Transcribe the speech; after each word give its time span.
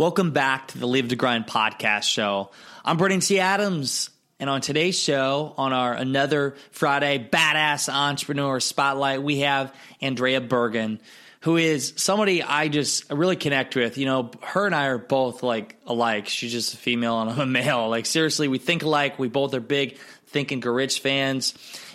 Welcome 0.00 0.30
back 0.30 0.68
to 0.68 0.78
the 0.78 0.86
Live 0.86 1.08
to 1.08 1.16
Grind 1.16 1.46
podcast 1.46 2.04
show. 2.04 2.48
I'm 2.86 2.96
Brandon 2.96 3.20
T. 3.20 3.38
Adams, 3.38 4.08
and 4.38 4.48
on 4.48 4.62
today's 4.62 4.98
show, 4.98 5.52
on 5.58 5.74
our 5.74 5.92
another 5.92 6.56
Friday 6.70 7.28
badass 7.30 7.92
entrepreneur 7.92 8.60
spotlight, 8.60 9.22
we 9.22 9.40
have 9.40 9.74
Andrea 10.00 10.40
Bergin, 10.40 11.00
who 11.42 11.58
is 11.58 11.92
somebody 11.96 12.42
I 12.42 12.68
just 12.68 13.12
really 13.12 13.36
connect 13.36 13.76
with. 13.76 13.98
You 13.98 14.06
know, 14.06 14.30
her 14.40 14.64
and 14.64 14.74
I 14.74 14.86
are 14.86 14.96
both 14.96 15.42
like 15.42 15.76
alike. 15.84 16.28
She's 16.28 16.52
just 16.52 16.72
a 16.72 16.78
female 16.78 17.20
and 17.20 17.28
I'm 17.32 17.38
a 17.38 17.44
male. 17.44 17.90
Like 17.90 18.06
seriously, 18.06 18.48
we 18.48 18.56
think 18.56 18.82
alike. 18.82 19.18
We 19.18 19.28
both 19.28 19.52
are 19.52 19.60
big 19.60 19.98
Think 20.28 20.50
and 20.50 20.64
Rich 20.64 21.00
fans. 21.00 21.52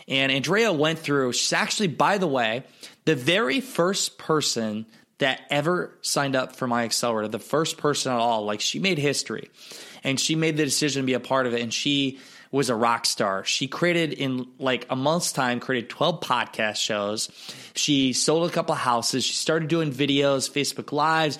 And 0.08 0.32
Andrea 0.32 0.72
went 0.72 1.00
through. 1.00 1.34
She's 1.34 1.54
actually, 1.54 1.88
by 1.88 2.20
the 2.20 2.28
way, 2.28 2.66
the 3.06 3.16
very 3.16 3.62
first 3.62 4.20
person 4.20 4.86
that 5.20 5.42
ever 5.50 5.98
signed 6.02 6.36
up 6.36 6.56
for 6.56 6.68
my 6.68 6.84
accelerator, 6.84 7.28
the 7.30 7.40
first 7.40 7.78
person 7.78 8.12
at 8.12 8.20
all. 8.20 8.46
Like 8.46 8.62
she 8.62 8.80
made 8.80 8.98
history 8.98 9.50
and 10.04 10.20
she 10.20 10.36
made 10.36 10.58
the 10.58 10.66
decision 10.66 11.04
to 11.04 11.06
be 11.06 11.14
a 11.14 11.20
part 11.20 11.48
of 11.48 11.54
it. 11.54 11.62
And 11.62 11.74
she 11.74 12.20
was 12.52 12.70
a 12.70 12.76
rock 12.76 13.06
star. 13.06 13.44
She 13.44 13.68
created 13.68 14.14
in 14.14 14.48
like 14.60 14.86
a 14.90 14.96
month's 14.96 15.32
time, 15.32 15.60
created 15.60 15.90
12 15.90 16.22
podcast 16.22 16.78
shows. 16.78 17.30
She 17.76 18.14
sold 18.14 18.50
a 18.50 18.54
couple 18.54 18.76
houses. 18.76 19.24
She 19.24 19.34
started 19.34 19.68
doing 19.70 19.92
videos, 19.92 20.50
Facebook 20.50 20.92
Lives. 20.92 21.38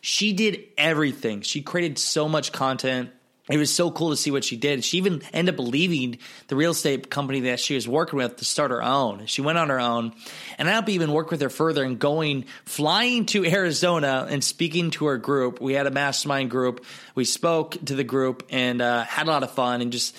She 0.00 0.32
did 0.32 0.64
everything. 0.78 1.40
She 1.40 1.62
created 1.62 1.98
so 1.98 2.28
much 2.28 2.52
content 2.52 3.10
it 3.48 3.58
was 3.58 3.72
so 3.72 3.92
cool 3.92 4.10
to 4.10 4.16
see 4.16 4.32
what 4.32 4.42
she 4.42 4.56
did. 4.56 4.82
She 4.84 4.96
even 4.96 5.22
ended 5.32 5.54
up 5.54 5.60
leaving 5.60 6.18
the 6.48 6.56
real 6.56 6.72
estate 6.72 7.10
company 7.10 7.40
that 7.42 7.60
she 7.60 7.76
was 7.76 7.86
working 7.86 8.16
with 8.16 8.36
to 8.36 8.44
start 8.44 8.72
her 8.72 8.82
own. 8.82 9.26
She 9.26 9.40
went 9.40 9.56
on 9.56 9.68
her 9.68 9.78
own, 9.78 10.14
and 10.58 10.68
I 10.68 10.82
even 10.88 11.12
work 11.12 11.30
with 11.30 11.40
her 11.40 11.50
further 11.50 11.84
and 11.84 11.98
going, 11.98 12.46
flying 12.64 13.26
to 13.26 13.44
Arizona 13.44 14.26
and 14.28 14.42
speaking 14.42 14.90
to 14.92 15.06
her 15.06 15.18
group. 15.18 15.60
We 15.60 15.74
had 15.74 15.86
a 15.86 15.92
mastermind 15.92 16.50
group. 16.50 16.84
We 17.14 17.24
spoke 17.24 17.72
to 17.84 17.94
the 17.94 18.04
group 18.04 18.44
and 18.50 18.82
uh, 18.82 19.04
had 19.04 19.28
a 19.28 19.30
lot 19.30 19.42
of 19.44 19.52
fun 19.52 19.80
and 19.80 19.92
just 19.92 20.16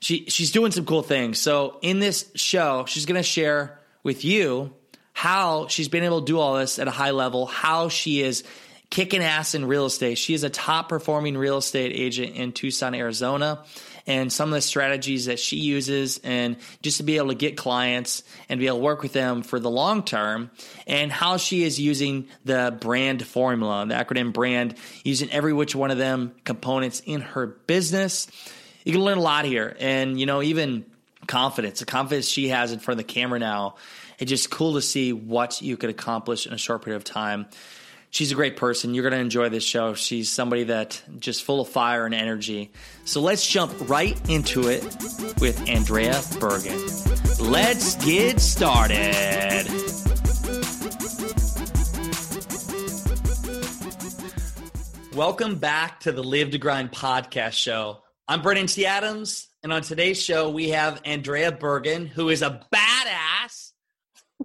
she 0.00 0.26
she's 0.26 0.52
doing 0.52 0.70
some 0.70 0.84
cool 0.84 1.02
things. 1.02 1.40
So 1.40 1.78
in 1.82 1.98
this 1.98 2.30
show, 2.34 2.84
she's 2.86 3.06
going 3.06 3.16
to 3.16 3.22
share 3.22 3.80
with 4.02 4.24
you 4.24 4.72
how 5.12 5.66
she's 5.66 5.88
been 5.88 6.04
able 6.04 6.20
to 6.20 6.26
do 6.26 6.38
all 6.38 6.54
this 6.54 6.78
at 6.78 6.86
a 6.86 6.92
high 6.92 7.10
level, 7.10 7.46
how 7.46 7.88
she 7.88 8.22
is 8.22 8.44
kicking 8.90 9.22
ass 9.22 9.54
in 9.54 9.66
real 9.66 9.86
estate. 9.86 10.16
She 10.16 10.34
is 10.34 10.44
a 10.44 10.50
top 10.50 10.88
performing 10.88 11.36
real 11.36 11.58
estate 11.58 11.92
agent 11.94 12.36
in 12.36 12.52
Tucson, 12.52 12.94
Arizona. 12.94 13.64
And 14.06 14.32
some 14.32 14.48
of 14.48 14.54
the 14.54 14.62
strategies 14.62 15.26
that 15.26 15.38
she 15.38 15.56
uses, 15.56 16.18
and 16.24 16.56
just 16.80 16.96
to 16.96 17.02
be 17.02 17.18
able 17.18 17.28
to 17.28 17.34
get 17.34 17.58
clients 17.58 18.22
and 18.48 18.58
be 18.58 18.66
able 18.66 18.78
to 18.78 18.82
work 18.82 19.02
with 19.02 19.12
them 19.12 19.42
for 19.42 19.60
the 19.60 19.68
long 19.68 20.02
term, 20.02 20.50
and 20.86 21.12
how 21.12 21.36
she 21.36 21.62
is 21.62 21.78
using 21.78 22.28
the 22.46 22.74
brand 22.80 23.26
formula, 23.26 23.84
the 23.86 23.94
acronym 23.94 24.32
brand, 24.32 24.76
using 25.04 25.30
every 25.30 25.52
which 25.52 25.74
one 25.74 25.90
of 25.90 25.98
them 25.98 26.34
components 26.44 27.02
in 27.04 27.20
her 27.20 27.46
business. 27.46 28.28
You 28.84 28.92
can 28.92 29.02
learn 29.02 29.18
a 29.18 29.22
lot 29.22 29.44
here. 29.44 29.76
And, 29.78 30.18
you 30.18 30.24
know, 30.24 30.40
even 30.40 30.86
confidence, 31.26 31.80
the 31.80 31.84
confidence 31.84 32.26
she 32.26 32.48
has 32.48 32.72
in 32.72 32.78
front 32.78 32.98
of 32.98 33.06
the 33.06 33.12
camera 33.12 33.38
now, 33.38 33.74
it's 34.18 34.30
just 34.30 34.50
cool 34.50 34.72
to 34.74 34.82
see 34.82 35.12
what 35.12 35.60
you 35.60 35.76
could 35.76 35.90
accomplish 35.90 36.46
in 36.46 36.54
a 36.54 36.58
short 36.58 36.82
period 36.82 36.96
of 36.96 37.04
time 37.04 37.46
she's 38.10 38.32
a 38.32 38.34
great 38.34 38.56
person. 38.56 38.94
You're 38.94 39.02
going 39.02 39.12
to 39.14 39.20
enjoy 39.20 39.48
this 39.48 39.64
show. 39.64 39.94
She's 39.94 40.30
somebody 40.30 40.64
that 40.64 41.02
just 41.18 41.44
full 41.44 41.60
of 41.60 41.68
fire 41.68 42.06
and 42.06 42.14
energy. 42.14 42.72
So 43.04 43.20
let's 43.20 43.46
jump 43.46 43.72
right 43.88 44.18
into 44.28 44.68
it 44.68 44.82
with 45.40 45.68
Andrea 45.68 46.14
Bergin. 46.40 47.40
Let's 47.40 47.94
get 48.04 48.40
started. 48.40 49.66
Welcome 55.14 55.56
back 55.56 56.00
to 56.00 56.12
the 56.12 56.22
Live 56.22 56.50
to 56.52 56.58
Grind 56.58 56.92
podcast 56.92 57.54
show. 57.54 58.02
I'm 58.28 58.42
Brandon 58.42 58.66
T. 58.66 58.86
Adams, 58.86 59.48
and 59.62 59.72
on 59.72 59.82
today's 59.82 60.22
show, 60.22 60.50
we 60.50 60.68
have 60.68 61.00
Andrea 61.04 61.50
Bergin, 61.50 62.06
who 62.06 62.28
is 62.28 62.42
a 62.42 62.64
badass. 62.72 63.72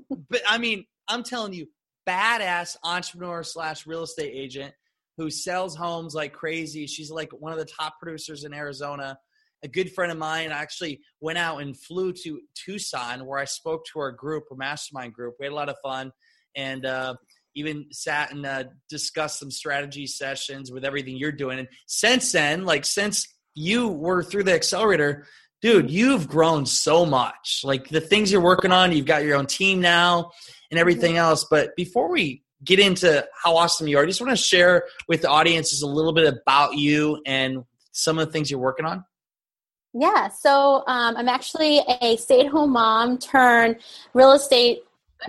but 0.30 0.42
I 0.48 0.58
mean, 0.58 0.86
I'm 1.08 1.24
telling 1.24 1.54
you, 1.54 1.68
badass 2.08 2.76
entrepreneur 2.84 3.44
slash 3.44 3.88
real 3.88 4.04
estate 4.04 4.32
agent 4.34 4.74
who 5.18 5.30
sells 5.30 5.76
homes 5.76 6.16
like 6.16 6.34
crazy. 6.34 6.88
She's 6.88 7.12
like 7.12 7.32
one 7.32 7.54
of 7.54 7.60
the 7.60 7.66
top 7.66 7.96
producers 8.00 8.44
in 8.44 8.54
Arizona. 8.54 9.18
A 9.64 9.68
good 9.68 9.94
friend 9.94 10.12
of 10.12 10.18
mine 10.18 10.52
actually 10.52 11.02
went 11.22 11.38
out 11.38 11.62
and 11.62 11.78
flew 11.78 12.12
to 12.24 12.42
Tucson 12.56 13.26
where 13.26 13.40
I 13.40 13.46
spoke 13.46 13.86
to 13.94 14.00
our 14.00 14.12
group, 14.12 14.46
our 14.52 14.58
mastermind 14.58 15.14
group. 15.14 15.36
We 15.40 15.46
had 15.46 15.54
a 15.54 15.56
lot 15.56 15.70
of 15.70 15.76
fun 15.84 16.12
and 16.56 16.86
uh, 16.86 17.16
even 17.56 17.86
sat 17.92 18.32
and 18.32 18.46
uh, 18.46 18.66
discussed 18.90 19.40
some 19.40 19.52
strategy 19.52 20.08
sessions 20.08 20.72
with 20.72 20.84
everything 20.84 21.16
you're 21.16 21.32
doing. 21.32 21.60
And 21.60 21.68
since 21.86 22.32
then, 22.32 22.66
like 22.66 22.84
since 22.84 23.28
you 23.56 23.88
were 23.88 24.24
through 24.24 24.44
the 24.44 24.54
accelerator, 24.54 25.28
dude, 25.62 25.90
you've 25.90 26.28
grown 26.28 26.66
so 26.66 27.06
much. 27.06 27.62
Like 27.64 27.88
the 27.88 28.02
things 28.02 28.32
you're 28.32 28.42
working 28.42 28.72
on, 28.72 28.92
you've 28.92 29.06
got 29.06 29.24
your 29.24 29.38
own 29.38 29.46
team 29.46 29.80
now 29.80 30.32
and 30.74 30.80
everything 30.80 31.18
else. 31.18 31.46
But 31.48 31.76
before 31.76 32.10
we 32.10 32.42
get 32.64 32.80
into 32.80 33.24
how 33.44 33.56
awesome 33.56 33.88
you 33.88 34.00
are, 34.00 34.04
I 34.04 34.08
just 34.08 34.20
want 34.20 34.32
to 34.32 34.44
share 34.44 34.86
with 35.08 35.22
the 35.22 35.30
audiences 35.30 35.84
a 35.84 35.88
little 35.88 36.14
bit 36.14 36.34
about 36.34 36.76
you 36.76 37.22
and 37.28 37.64
some 37.92 38.18
of 38.18 38.26
the 38.26 38.32
things 38.32 38.50
you're 38.50 38.60
working 38.60 38.86
on. 38.86 39.06
Yeah, 39.94 40.30
so 40.30 40.84
um, 40.88 41.16
I'm 41.16 41.30
actually 41.30 41.82
a 42.02 42.18
stay 42.18 42.40
at 42.40 42.48
home 42.48 42.72
mom 42.72 43.20
turned 43.20 43.76
real 44.16 44.32
estate 44.32 44.80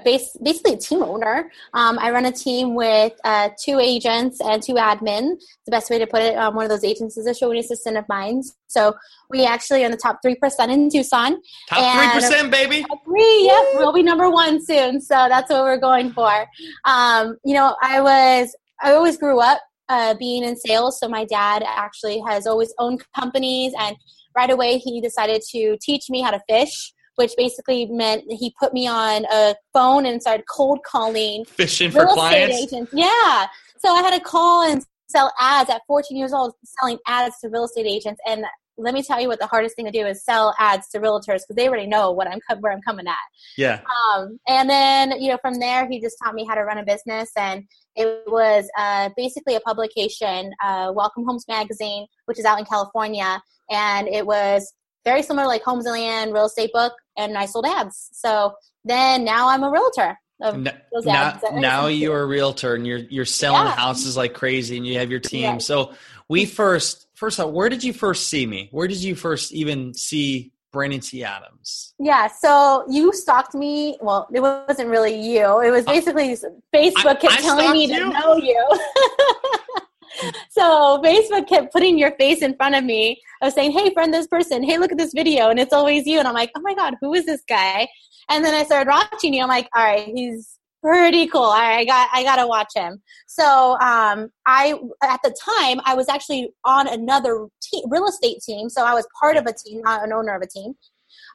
base, 0.05 0.37
basically 0.43 0.75
a 0.75 0.77
team 0.77 1.03
owner. 1.03 1.51
Um, 1.73 1.99
I 1.99 2.11
run 2.11 2.25
a 2.25 2.33
team 2.33 2.75
with 2.75 3.13
uh, 3.25 3.51
two 3.63 3.79
agents 3.79 4.41
and 4.41 4.63
two 4.63 4.75
admins. 4.75 5.37
The 5.67 5.71
best 5.71 5.91
way 5.91 5.99
to 5.99 6.07
put 6.07 6.23
it, 6.23 6.37
um, 6.37 6.55
one 6.55 6.65
of 6.65 6.71
those 6.71 6.85
agents 6.85 7.17
is 7.17 7.27
a 7.27 7.35
showing 7.35 7.59
assistant 7.59 7.97
of 7.97 8.05
mine. 8.09 8.43
So 8.67 8.95
we 9.31 9.45
actually 9.45 9.83
are 9.83 9.87
in 9.87 9.93
the 9.93 9.97
top 9.97 10.19
3% 10.25 10.37
in 10.73 10.91
Tucson. 10.91 11.41
Top 11.69 12.23
3%, 12.23 12.51
baby. 12.51 12.83
Top 12.83 13.05
three, 13.05 13.45
yep. 13.45 13.65
We'll 13.75 13.93
be 13.93 14.03
number 14.03 14.31
one 14.31 14.65
soon. 14.65 15.01
So 15.01 15.27
that's 15.29 15.51
what 15.51 15.63
we're 15.63 15.79
going 15.79 16.13
for. 16.13 16.47
Um, 16.85 17.37
you 17.45 17.55
know, 17.55 17.77
I 17.83 18.01
was, 18.01 18.55
I 18.83 18.93
always 18.93 19.17
grew 19.17 19.41
up 19.41 19.61
uh, 19.89 20.15
being 20.15 20.45
in 20.45 20.57
sales. 20.57 20.99
So 20.99 21.09
my 21.09 21.25
dad 21.25 21.63
actually 21.67 22.23
has 22.27 22.47
always 22.47 22.73
owned 22.79 23.05
companies 23.15 23.73
and 23.79 23.97
right 24.37 24.51
away 24.51 24.79
he 24.79 25.01
decided 25.01 25.43
to 25.51 25.77
teach 25.81 26.11
me 26.11 26.21
how 26.21 26.31
to 26.31 26.41
fish 26.49 26.93
which 27.17 27.33
basically 27.37 27.87
meant 27.87 28.25
he 28.29 28.55
put 28.59 28.73
me 28.73 28.87
on 28.87 29.25
a 29.33 29.55
phone 29.73 30.07
and 30.07 30.21
started 30.21 30.45
cold 30.49 30.81
calling 30.87 31.45
fishing 31.45 31.91
for 31.91 32.07
clients. 32.07 32.57
Agents. 32.57 32.93
Yeah. 32.95 33.47
So 33.79 33.91
I 33.93 34.03
had 34.03 34.17
to 34.17 34.21
call 34.21 34.71
and 34.71 34.85
sell 35.09 35.33
ads 35.39 35.71
at 35.71 35.83
14 35.87 36.17
years 36.17 36.33
old, 36.33 36.55
selling 36.65 36.99
ads 37.07 37.39
to 37.41 37.49
real 37.49 37.65
estate 37.65 37.87
agents. 37.87 38.21
And 38.27 38.45
let 38.77 38.95
me 38.95 39.03
tell 39.03 39.21
you 39.21 39.29
what 39.29 39.39
the 39.39 39.47
hardest 39.47 39.77
thing 39.77 39.85
to 39.85 39.93
do 39.93 40.05
is 40.07 40.25
sell 40.25 40.55
ads 40.59 40.89
to 40.89 40.99
realtors 40.99 41.43
because 41.43 41.55
they 41.57 41.69
already 41.69 41.87
know 41.87 42.11
what 42.11 42.27
I'm 42.27 42.41
where 42.61 42.73
I'm 42.73 42.83
coming 42.83 43.07
at. 43.07 43.15
Yeah. 43.57 43.81
Um, 44.15 44.39
and 44.49 44.69
then 44.69 45.13
you 45.21 45.31
know 45.31 45.39
from 45.41 45.61
there 45.61 45.89
he 45.89 46.01
just 46.01 46.17
taught 46.23 46.35
me 46.35 46.45
how 46.45 46.55
to 46.55 46.63
run 46.63 46.79
a 46.79 46.85
business 46.85 47.31
and 47.37 47.65
it 47.97 48.25
was 48.27 48.69
uh, 48.77 49.11
basically 49.17 49.55
a 49.55 49.61
publication, 49.61 50.51
uh, 50.65 50.93
Welcome 50.95 51.25
Homes 51.25 51.45
Magazine, 51.47 52.07
which 52.27 52.41
is 52.41 52.45
out 52.45 52.59
in 52.59 52.65
California, 52.65 53.41
and 53.71 54.09
it 54.09 54.27
was 54.27 54.75
very 55.05 55.23
similar 55.23 55.47
like 55.47 55.63
Homes 55.63 55.87
and 55.87 55.93
Land 55.93 56.33
real 56.33 56.47
estate 56.47 56.73
book, 56.73 56.93
and 57.17 57.37
I 57.37 57.47
sold 57.47 57.67
ads. 57.67 58.11
So 58.13 58.55
then 58.85 59.25
now 59.25 59.49
I'm 59.49 59.63
a 59.63 59.71
realtor. 59.71 60.19
now, 60.41 61.41
now 61.53 61.87
you're 61.87 62.23
a 62.23 62.27
realtor 62.27 62.75
and 62.75 62.87
you're 62.87 62.99
you're 62.99 63.25
selling 63.25 63.67
yeah. 63.67 63.77
houses 63.77 64.17
like 64.17 64.35
crazy 64.35 64.77
and 64.77 64.87
you 64.87 64.99
have 64.99 65.11
your 65.11 65.21
team. 65.21 65.43
Yeah. 65.43 65.59
So 65.59 65.95
we 66.29 66.45
first 66.45 67.07
first 67.15 67.41
off, 67.41 67.51
where 67.51 67.69
did 67.69 67.83
you 67.85 67.93
first 67.93 68.29
see 68.29 68.47
me? 68.47 68.69
Where 68.73 68.89
did 68.89 69.03
you 69.03 69.15
first 69.15 69.53
even 69.53 69.95
see 69.95 70.53
Brandon 70.73 71.01
T. 71.01 71.25
Adams? 71.25 71.95
Yeah, 71.99 72.27
so 72.27 72.85
you 72.91 73.13
stalked 73.13 73.55
me. 73.55 73.97
Well, 74.01 74.29
it 74.35 74.41
wasn't 74.41 74.91
really 74.91 75.19
you. 75.19 75.61
It 75.61 75.71
was 75.71 75.87
uh, 75.87 75.93
basically 75.93 76.37
Facebook 76.75 77.21
kept 77.21 77.33
I 77.33 77.41
telling 77.41 77.73
me 77.73 77.87
to 77.87 78.09
know 78.11 78.37
you. 78.37 78.69
so 80.57 81.01
Facebook 81.05 81.49
kept 81.49 81.73
putting 81.73 81.99
your 81.99 82.13
face 82.13 82.43
in 82.43 82.55
front 82.57 82.75
of 82.75 82.85
me. 82.85 83.21
of 83.43 83.53
saying, 83.53 83.73
"Hey, 83.73 83.93
friend, 83.93 84.13
this 84.15 84.27
person. 84.27 84.63
Hey, 84.63 84.79
look 84.79 84.93
at 84.93 84.99
this 84.99 85.13
video," 85.13 85.51
and 85.51 85.59
it's 85.59 85.73
always 85.73 86.07
you. 86.07 86.19
And 86.19 86.29
I'm 86.29 86.35
like, 86.35 86.51
"Oh 86.57 86.61
my 86.61 86.75
god, 86.75 86.95
who 87.01 87.13
is 87.15 87.27
this 87.27 87.43
guy?" 87.49 87.89
And 88.31 88.45
then 88.45 88.55
I 88.55 88.65
started 88.65 88.91
watching 88.91 89.35
you. 89.35 89.43
I'm 89.43 89.49
like, 89.49 89.69
"All 89.75 89.85
right, 89.85 90.11
he's 90.15 90.59
pretty 90.85 91.27
cool. 91.27 91.43
I 91.43 91.85
got 91.87 92.09
I 92.13 92.23
got 92.23 92.37
to 92.37 92.47
watch 92.47 92.73
him. 92.75 93.03
So 93.27 93.79
um, 93.81 94.29
I 94.47 94.75
at 95.03 95.21
the 95.23 95.35
time 95.59 95.81
I 95.85 95.95
was 95.95 96.09
actually 96.09 96.51
on 96.65 96.87
another 96.87 97.47
team, 97.63 97.85
real 97.89 98.07
estate 98.07 98.41
team. 98.45 98.69
So 98.69 98.85
I 98.85 98.93
was 98.95 99.07
part 99.19 99.37
of 99.37 99.47
a 99.47 99.55
team, 99.55 99.81
not 99.83 100.05
an 100.05 100.13
owner 100.13 100.35
of 100.35 100.43
a 100.43 100.47
team. 100.47 100.75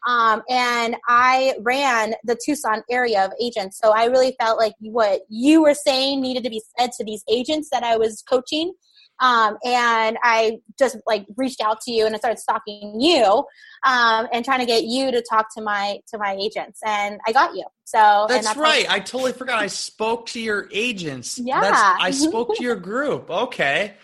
Um, 0.08 0.44
and 0.50 0.96
I 1.08 1.56
ran 1.62 2.14
the 2.24 2.38
Tucson 2.44 2.84
area 2.90 3.26
of 3.26 3.32
agents. 3.42 3.80
So 3.82 3.92
I 3.92 4.06
really 4.06 4.36
felt 4.40 4.58
like 4.58 4.74
what 4.80 5.22
you 5.30 5.62
were 5.62 5.74
saying 5.74 6.22
needed 6.22 6.44
to 6.44 6.50
be 6.50 6.62
said 6.78 6.92
to 6.94 7.04
these 7.04 7.24
agents 7.30 7.70
that 7.72 7.84
I 7.84 7.98
was 7.98 8.22
coaching. 8.22 8.74
Um, 9.20 9.58
and 9.66 10.18
I 10.24 10.60
just 10.78 10.98
like 11.06 11.26
reached 11.36 11.62
out 11.62 11.82
to 11.82 11.92
you 11.92 12.06
and 12.06 12.16
I 12.16 12.20
started 12.20 12.40
stalking 12.40 13.00
you 13.00 13.44
um, 13.84 14.28
and 14.32 14.46
trying 14.46 14.60
to 14.60 14.66
get 14.66 14.84
you 14.84 15.12
to 15.12 15.22
talk 15.22 15.48
to 15.56 15.62
my 15.62 16.00
to 16.08 16.18
my 16.18 16.38
agents, 16.40 16.80
and 16.86 17.20
I 17.28 17.32
got 17.32 17.56
you. 17.56 17.66
So 17.86 18.28
that's, 18.30 18.46
that's 18.46 18.58
right. 18.58 18.90
I 18.90 19.00
totally 19.00 19.34
forgot. 19.34 19.60
I 19.60 19.68
spoke 19.68 20.28
to 20.28 20.40
your 20.40 20.70
agents. 20.72 21.40
Yeah, 21.50 21.62
that's, 21.62 21.82
I 21.82 22.12
spoke 22.30 22.56
to 22.58 22.64
your 22.64 22.76
group. 22.76 23.32
Okay. 23.32 23.96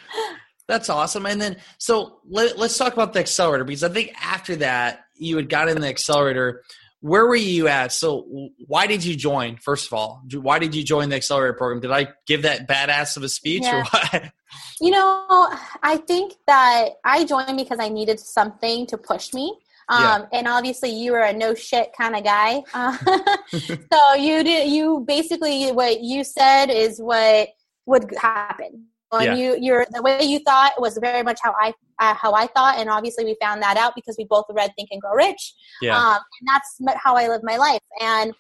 That's 0.68 0.90
awesome. 0.90 1.28
And 1.28 1.40
then, 1.40 1.58
so 1.78 2.20
let, 2.28 2.58
us 2.58 2.76
talk 2.76 2.94
about 2.94 3.14
the 3.14 3.20
accelerator 3.20 3.64
because 3.64 3.84
I 3.84 3.90
think 3.90 4.14
after 4.20 4.56
that, 4.58 5.06
you 5.16 5.36
had 5.38 5.48
got 5.48 5.70
in 5.70 5.80
the 5.80 5.88
accelerator. 5.88 6.64
Where 7.06 7.28
were 7.28 7.36
you 7.36 7.68
at? 7.68 7.92
So, 7.92 8.50
why 8.66 8.88
did 8.88 9.06
you 9.06 9.16
join? 9.16 9.58
First 9.58 9.86
of 9.86 9.94
all, 9.94 10.24
why 10.34 10.58
did 10.58 10.74
you 10.74 10.84
join 10.84 11.10
the 11.10 11.18
accelerator 11.18 11.54
program? 11.54 11.80
Did 11.80 11.92
I 11.92 12.08
give 12.26 12.42
that 12.42 12.68
badass 12.68 13.16
of 13.16 13.22
a 13.22 13.30
speech 13.30 13.62
yeah. 13.62 13.82
or 13.82 13.84
what? 13.84 14.32
You 14.82 14.92
know, 14.92 15.50
I 15.84 15.98
think 16.08 16.34
that 16.48 16.90
I 17.04 17.26
joined 17.26 17.58
because 17.58 17.78
I 17.80 17.90
needed 17.90 18.20
something 18.20 18.88
to 18.88 18.98
push 18.98 19.34
me. 19.34 19.54
Um, 19.88 20.02
yeah. 20.02 20.26
and 20.34 20.48
obviously 20.48 20.90
you 20.90 21.12
were 21.12 21.22
a 21.22 21.32
no 21.32 21.54
shit 21.54 21.92
kind 21.96 22.16
of 22.16 22.24
guy. 22.24 22.64
Uh, 22.74 22.98
so 23.50 24.14
you 24.16 24.44
did, 24.44 24.70
you 24.70 25.04
basically, 25.08 25.72
what 25.72 26.02
you 26.02 26.24
said 26.24 26.68
is 26.68 27.00
what 27.00 27.50
would 27.86 28.14
happen. 28.18 28.88
And 29.18 29.38
yeah. 29.38 29.54
you, 29.54 29.58
you're 29.60 29.86
the 29.92 30.02
way 30.02 30.24
you 30.24 30.40
thought 30.40 30.74
was 30.80 30.98
very 30.98 31.24
much 31.24 31.40
how 31.42 31.54
I, 31.60 31.74
uh, 32.00 32.14
how 32.14 32.34
I 32.34 32.48
thought. 32.48 32.78
And 32.78 32.90
obviously 32.90 33.26
we 33.26 33.36
found 33.42 33.62
that 33.62 33.78
out 33.78 33.94
because 33.96 34.16
we 34.18 34.26
both 34.26 34.46
read 34.50 34.72
Think 34.76 34.90
and 34.92 35.02
Grow 35.02 35.14
Rich. 35.14 35.54
Yeah. 35.82 35.98
Um, 35.98 36.18
and 36.40 36.48
that's 36.48 37.00
how 37.02 37.16
I 37.16 37.28
live 37.28 37.42
my 37.44 37.58
life. 37.58 37.82
And 38.02 38.34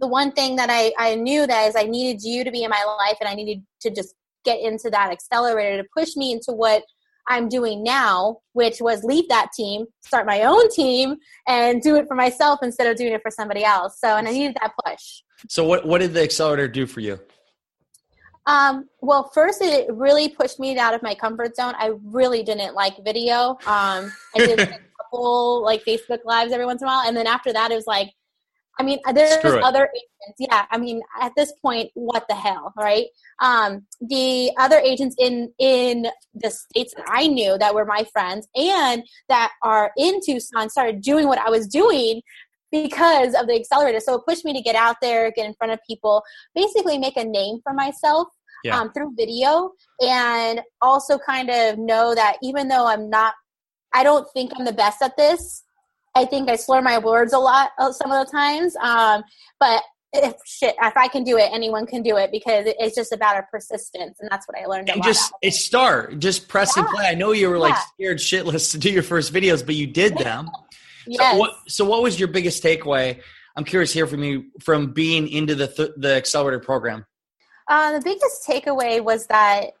the 0.00 0.08
one 0.08 0.32
thing 0.32 0.56
that 0.56 0.70
I, 0.70 0.92
I 0.98 1.14
knew 1.14 1.46
that 1.46 1.68
is 1.68 1.76
I 1.76 1.84
needed 1.84 2.22
you 2.22 2.44
to 2.44 2.50
be 2.50 2.62
in 2.62 2.70
my 2.70 2.84
life 2.98 3.16
and 3.20 3.28
I 3.28 3.34
needed 3.34 3.62
to 3.82 3.90
just 3.90 4.14
get 4.44 4.60
into 4.60 4.88
that 4.90 5.10
accelerator 5.12 5.82
to 5.82 5.88
push 5.94 6.16
me 6.16 6.32
into 6.32 6.52
what 6.52 6.82
I'm 7.28 7.48
doing 7.48 7.82
now, 7.82 8.38
which 8.54 8.80
was 8.80 9.04
leave 9.04 9.28
that 9.28 9.48
team, 9.54 9.86
start 10.00 10.26
my 10.26 10.42
own 10.42 10.70
team, 10.70 11.16
and 11.46 11.80
do 11.80 11.96
it 11.96 12.08
for 12.08 12.14
myself 12.14 12.60
instead 12.62 12.86
of 12.86 12.96
doing 12.96 13.12
it 13.12 13.22
for 13.22 13.30
somebody 13.30 13.62
else. 13.62 13.98
So, 14.00 14.16
and 14.16 14.26
I 14.26 14.32
needed 14.32 14.56
that 14.60 14.72
push. 14.84 15.22
So, 15.48 15.64
what 15.64 15.86
what 15.86 16.00
did 16.00 16.12
the 16.12 16.22
accelerator 16.22 16.68
do 16.68 16.86
for 16.86 17.00
you? 17.00 17.20
Um, 18.46 18.88
well, 19.00 19.30
first, 19.34 19.60
it 19.62 19.92
really 19.92 20.28
pushed 20.28 20.58
me 20.58 20.76
out 20.78 20.94
of 20.94 21.02
my 21.02 21.14
comfort 21.14 21.56
zone. 21.56 21.74
I 21.76 21.92
really 22.04 22.42
didn't 22.42 22.74
like 22.74 22.94
video. 23.04 23.50
Um, 23.66 24.12
I 24.34 24.38
did 24.38 24.60
a 24.60 24.78
couple 25.02 25.62
like 25.62 25.84
Facebook 25.84 26.20
lives 26.24 26.52
every 26.52 26.66
once 26.66 26.82
in 26.82 26.88
a 26.88 26.90
while, 26.90 27.06
and 27.06 27.16
then 27.16 27.26
after 27.26 27.52
that, 27.52 27.70
it 27.70 27.76
was 27.76 27.86
like 27.86 28.10
I 28.80 28.82
mean, 28.82 28.98
there's 29.12 29.44
other 29.44 29.90
agents. 29.94 30.38
Yeah, 30.38 30.64
I 30.70 30.78
mean, 30.78 31.02
at 31.20 31.32
this 31.36 31.52
point, 31.60 31.90
what 31.92 32.26
the 32.28 32.34
hell, 32.34 32.72
right? 32.78 33.06
Um, 33.40 33.84
the 34.00 34.52
other 34.58 34.78
agents 34.78 35.16
in 35.18 35.52
in 35.58 36.06
the 36.34 36.50
states 36.50 36.94
that 36.94 37.04
I 37.06 37.26
knew 37.26 37.58
that 37.58 37.74
were 37.74 37.84
my 37.84 38.04
friends 38.10 38.48
and 38.54 39.02
that 39.28 39.52
are 39.62 39.92
in 39.98 40.20
Tucson 40.24 40.70
started 40.70 41.02
doing 41.02 41.28
what 41.28 41.38
I 41.38 41.50
was 41.50 41.66
doing 41.66 42.22
because 42.70 43.34
of 43.34 43.46
the 43.46 43.54
accelerator. 43.54 44.00
So 44.00 44.14
it 44.14 44.22
pushed 44.26 44.44
me 44.44 44.52
to 44.52 44.60
get 44.60 44.76
out 44.76 44.96
there, 45.02 45.30
get 45.32 45.46
in 45.46 45.54
front 45.54 45.72
of 45.72 45.80
people, 45.86 46.22
basically 46.54 46.98
make 46.98 47.16
a 47.16 47.24
name 47.24 47.60
for 47.62 47.72
myself 47.72 48.28
yeah. 48.64 48.78
um, 48.78 48.92
through 48.92 49.14
video, 49.16 49.72
and 50.00 50.60
also 50.80 51.18
kind 51.18 51.50
of 51.50 51.78
know 51.78 52.14
that 52.14 52.36
even 52.42 52.68
though 52.68 52.86
I'm 52.86 53.10
not, 53.10 53.34
I 53.92 54.04
don't 54.04 54.26
think 54.32 54.52
I'm 54.56 54.64
the 54.64 54.72
best 54.72 55.02
at 55.02 55.16
this 55.16 55.64
I 56.14 56.24
think 56.24 56.48
I 56.48 56.56
slur 56.56 56.82
my 56.82 56.98
words 56.98 57.32
a 57.32 57.38
lot 57.38 57.70
uh, 57.78 57.92
some 57.92 58.10
of 58.10 58.26
the 58.26 58.30
times. 58.30 58.74
Um, 58.76 59.22
but 59.58 59.82
if 60.12 60.34
shit, 60.44 60.74
if 60.82 60.96
I 60.96 61.06
can 61.06 61.22
do 61.22 61.38
it, 61.38 61.50
anyone 61.52 61.86
can 61.86 62.02
do 62.02 62.16
it 62.16 62.32
because 62.32 62.64
it's 62.66 62.96
just 62.96 63.12
about 63.12 63.36
our 63.36 63.46
persistence, 63.50 64.18
and 64.20 64.28
that's 64.30 64.46
what 64.48 64.58
I 64.60 64.66
learned. 64.66 64.90
And 64.90 65.02
just 65.04 65.32
it's 65.40 65.64
start, 65.64 66.18
just 66.18 66.48
press 66.48 66.72
yeah. 66.76 66.82
and 66.82 66.90
play. 66.90 67.06
I 67.06 67.14
know 67.14 67.32
you 67.32 67.48
were 67.48 67.58
like 67.58 67.76
scared 67.94 68.18
shitless 68.18 68.70
to 68.72 68.78
do 68.78 68.90
your 68.90 69.04
first 69.04 69.32
videos, 69.32 69.64
but 69.64 69.76
you 69.76 69.86
did 69.86 70.16
them. 70.18 70.50
Yes. 71.06 71.32
So 71.32 71.38
what, 71.38 71.54
so 71.68 71.84
what 71.84 72.02
was 72.02 72.18
your 72.18 72.28
biggest 72.28 72.62
takeaway? 72.62 73.20
I'm 73.56 73.64
curious 73.64 73.92
to 73.92 73.98
hear 73.98 74.06
from 74.06 74.22
you 74.22 74.44
from 74.60 74.92
being 74.92 75.28
into 75.28 75.54
the 75.54 75.66
th- 75.66 75.92
the 75.96 76.14
accelerator 76.14 76.60
program. 76.60 77.06
Uh, 77.68 77.98
the 77.98 78.00
biggest 78.00 78.46
takeaway 78.46 79.02
was 79.02 79.26
that 79.26 79.72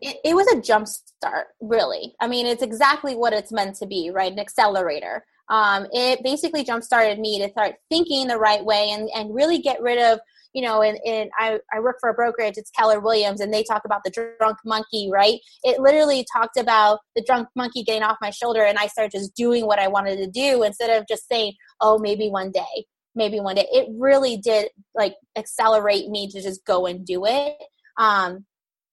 it, 0.00 0.16
it 0.24 0.34
was 0.34 0.46
a 0.48 0.60
jump 0.60 0.86
start. 0.86 1.48
Really, 1.60 2.14
I 2.20 2.26
mean, 2.26 2.46
it's 2.46 2.62
exactly 2.62 3.14
what 3.14 3.32
it's 3.32 3.52
meant 3.52 3.76
to 3.76 3.86
be, 3.86 4.10
right? 4.10 4.32
An 4.32 4.38
accelerator 4.38 5.24
um, 5.48 5.86
it 5.92 6.22
basically 6.22 6.64
jump 6.64 6.84
started 6.84 7.18
me 7.18 7.40
to 7.40 7.50
start 7.50 7.76
thinking 7.88 8.26
the 8.26 8.38
right 8.38 8.64
way 8.64 8.90
and, 8.90 9.08
and 9.14 9.34
really 9.34 9.58
get 9.58 9.80
rid 9.80 9.98
of 9.98 10.20
you 10.58 10.64
know, 10.64 10.82
and, 10.82 10.98
and 11.06 11.30
I, 11.38 11.60
I 11.72 11.78
work 11.78 11.98
for 12.00 12.10
a 12.10 12.14
brokerage, 12.14 12.54
it's 12.56 12.72
Keller 12.72 12.98
Williams, 12.98 13.40
and 13.40 13.54
they 13.54 13.62
talk 13.62 13.82
about 13.84 14.00
the 14.04 14.10
drunk 14.10 14.58
monkey, 14.64 15.08
right? 15.08 15.38
It 15.62 15.78
literally 15.78 16.26
talked 16.32 16.56
about 16.56 16.98
the 17.14 17.22
drunk 17.22 17.46
monkey 17.54 17.84
getting 17.84 18.02
off 18.02 18.16
my 18.20 18.30
shoulder, 18.30 18.64
and 18.64 18.76
I 18.76 18.88
started 18.88 19.12
just 19.12 19.36
doing 19.36 19.66
what 19.66 19.78
I 19.78 19.86
wanted 19.86 20.16
to 20.16 20.26
do 20.26 20.64
instead 20.64 20.90
of 20.90 21.06
just 21.06 21.28
saying, 21.28 21.52
oh, 21.80 21.96
maybe 21.96 22.28
one 22.28 22.50
day, 22.50 22.86
maybe 23.14 23.38
one 23.38 23.54
day. 23.54 23.68
It 23.70 23.86
really 23.92 24.36
did 24.36 24.68
like 24.96 25.14
accelerate 25.36 26.08
me 26.08 26.28
to 26.32 26.42
just 26.42 26.64
go 26.64 26.86
and 26.86 27.06
do 27.06 27.24
it. 27.24 27.54
Um, 27.96 28.44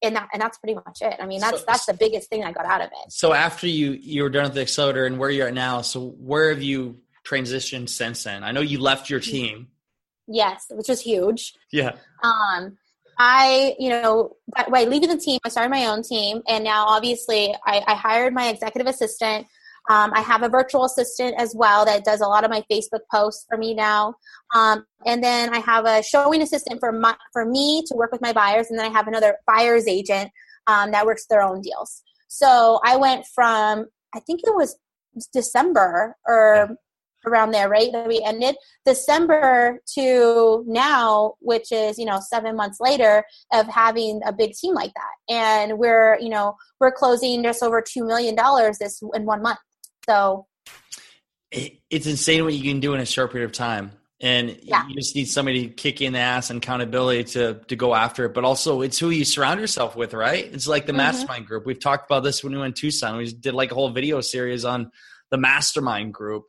and 0.03 0.15
that 0.17 0.29
and 0.31 0.39
that's 0.39 0.59
pretty 0.59 0.75
much 0.75 0.99
it. 1.01 1.15
I 1.19 1.25
mean, 1.25 1.39
that's 1.39 1.61
so, 1.61 1.65
that's 1.65 1.87
the 1.87 1.95
biggest 1.95 2.29
thing 2.29 2.43
I 2.43 2.51
got 2.51 2.67
out 2.67 2.81
of 2.81 2.89
it. 2.89 3.11
So 3.11 3.33
after 3.33 3.65
you 3.65 3.93
you 3.93 4.21
were 4.21 4.29
done 4.29 4.43
with 4.43 4.53
the 4.53 4.61
accelerator 4.61 5.07
and 5.07 5.17
where 5.17 5.31
you're 5.31 5.47
at 5.47 5.53
now, 5.55 5.81
so 5.81 6.09
where 6.19 6.49
have 6.49 6.61
you 6.61 6.99
transitioned 7.27 7.89
since 7.89 8.23
then? 8.23 8.43
I 8.43 8.51
know 8.51 8.61
you 8.61 8.79
left 8.79 9.09
your 9.09 9.19
team. 9.19 9.69
Yes, 10.27 10.65
which 10.71 10.89
is 10.89 11.01
huge. 11.01 11.53
Yeah. 11.71 11.93
Um, 12.23 12.77
I, 13.17 13.75
you 13.79 13.89
know, 13.89 14.35
by, 14.55 14.65
by 14.69 14.83
leaving 14.83 15.09
the 15.09 15.17
team, 15.17 15.39
I 15.45 15.49
started 15.49 15.69
my 15.69 15.85
own 15.85 16.03
team, 16.03 16.41
and 16.47 16.63
now 16.63 16.85
obviously 16.85 17.55
I, 17.65 17.81
I 17.87 17.95
hired 17.95 18.33
my 18.33 18.49
executive 18.49 18.87
assistant. 18.87 19.47
Um, 19.89 20.11
I 20.15 20.21
have 20.21 20.41
a 20.41 20.49
virtual 20.49 20.85
assistant 20.85 21.35
as 21.37 21.53
well 21.55 21.85
that 21.85 22.03
does 22.03 22.21
a 22.21 22.27
lot 22.27 22.43
of 22.43 22.49
my 22.49 22.63
Facebook 22.71 23.01
posts 23.11 23.45
for 23.47 23.55
me 23.55 23.75
now. 23.75 24.15
Um, 24.55 24.83
and 25.05 25.23
then 25.23 25.53
I 25.53 25.59
have 25.59 25.85
a 25.85 26.01
showing 26.01 26.41
assistant 26.41 26.79
for 26.79 26.91
my, 26.91 27.15
for 27.31 27.45
me 27.45 27.83
to 27.87 27.95
work 27.95 28.11
with 28.11 28.21
my 28.21 28.33
buyers, 28.33 28.67
and 28.69 28.79
then 28.79 28.85
I 28.85 28.89
have 28.89 29.07
another 29.07 29.37
buyer's 29.47 29.87
agent 29.87 30.31
um, 30.67 30.91
that 30.91 31.05
works 31.05 31.27
their 31.27 31.43
own 31.43 31.61
deals. 31.61 32.01
So 32.27 32.79
I 32.83 32.97
went 32.97 33.25
from 33.33 33.85
I 34.15 34.19
think 34.21 34.41
it 34.43 34.55
was 34.55 34.77
December 35.33 36.15
or 36.25 36.77
around 37.27 37.51
there, 37.51 37.69
right? 37.69 37.91
That 37.91 38.07
we 38.07 38.21
ended 38.21 38.55
December 38.85 39.81
to 39.95 40.63
now, 40.67 41.35
which 41.39 41.71
is 41.71 41.97
you 41.97 42.05
know 42.05 42.19
seven 42.19 42.55
months 42.55 42.79
later 42.79 43.23
of 43.53 43.67
having 43.67 44.21
a 44.25 44.33
big 44.33 44.53
team 44.53 44.73
like 44.73 44.91
that, 44.93 45.33
and 45.33 45.77
we're 45.77 46.17
you 46.19 46.29
know 46.29 46.55
we're 46.79 46.91
closing 46.91 47.43
just 47.43 47.63
over 47.63 47.81
two 47.81 48.05
million 48.05 48.35
dollars 48.35 48.77
this 48.77 49.01
in 49.13 49.25
one 49.25 49.41
month. 49.41 49.59
So 50.07 50.47
it's 51.51 52.07
insane 52.07 52.43
what 52.43 52.53
you 52.53 52.69
can 52.69 52.79
do 52.79 52.93
in 52.93 52.99
a 52.99 53.05
short 53.05 53.31
period 53.31 53.45
of 53.45 53.53
time. 53.53 53.91
And 54.21 54.57
yeah. 54.63 54.87
you 54.87 54.95
just 54.95 55.15
need 55.15 55.25
somebody 55.25 55.67
to 55.67 55.73
kick 55.73 56.01
in 56.01 56.13
the 56.13 56.19
ass 56.19 56.49
and 56.49 56.57
accountability 56.57 57.25
to 57.33 57.55
to 57.67 57.75
go 57.75 57.93
after 57.93 58.25
it. 58.25 58.33
But 58.33 58.45
also 58.45 58.81
it's 58.81 58.97
who 58.97 59.09
you 59.09 59.25
surround 59.25 59.59
yourself 59.59 59.95
with, 59.95 60.13
right? 60.13 60.45
It's 60.45 60.67
like 60.67 60.85
the 60.85 60.93
mm-hmm. 60.93 60.97
mastermind 60.97 61.47
group. 61.47 61.65
We've 61.65 61.79
talked 61.79 62.09
about 62.09 62.23
this 62.23 62.43
when 62.43 62.53
we 62.53 62.59
went 62.59 62.75
to 62.77 62.81
Tucson. 62.81 63.17
We 63.17 63.31
did 63.31 63.53
like 63.53 63.71
a 63.71 63.75
whole 63.75 63.89
video 63.89 64.21
series 64.21 64.63
on 64.63 64.91
the 65.31 65.37
mastermind 65.37 66.13
group. 66.13 66.45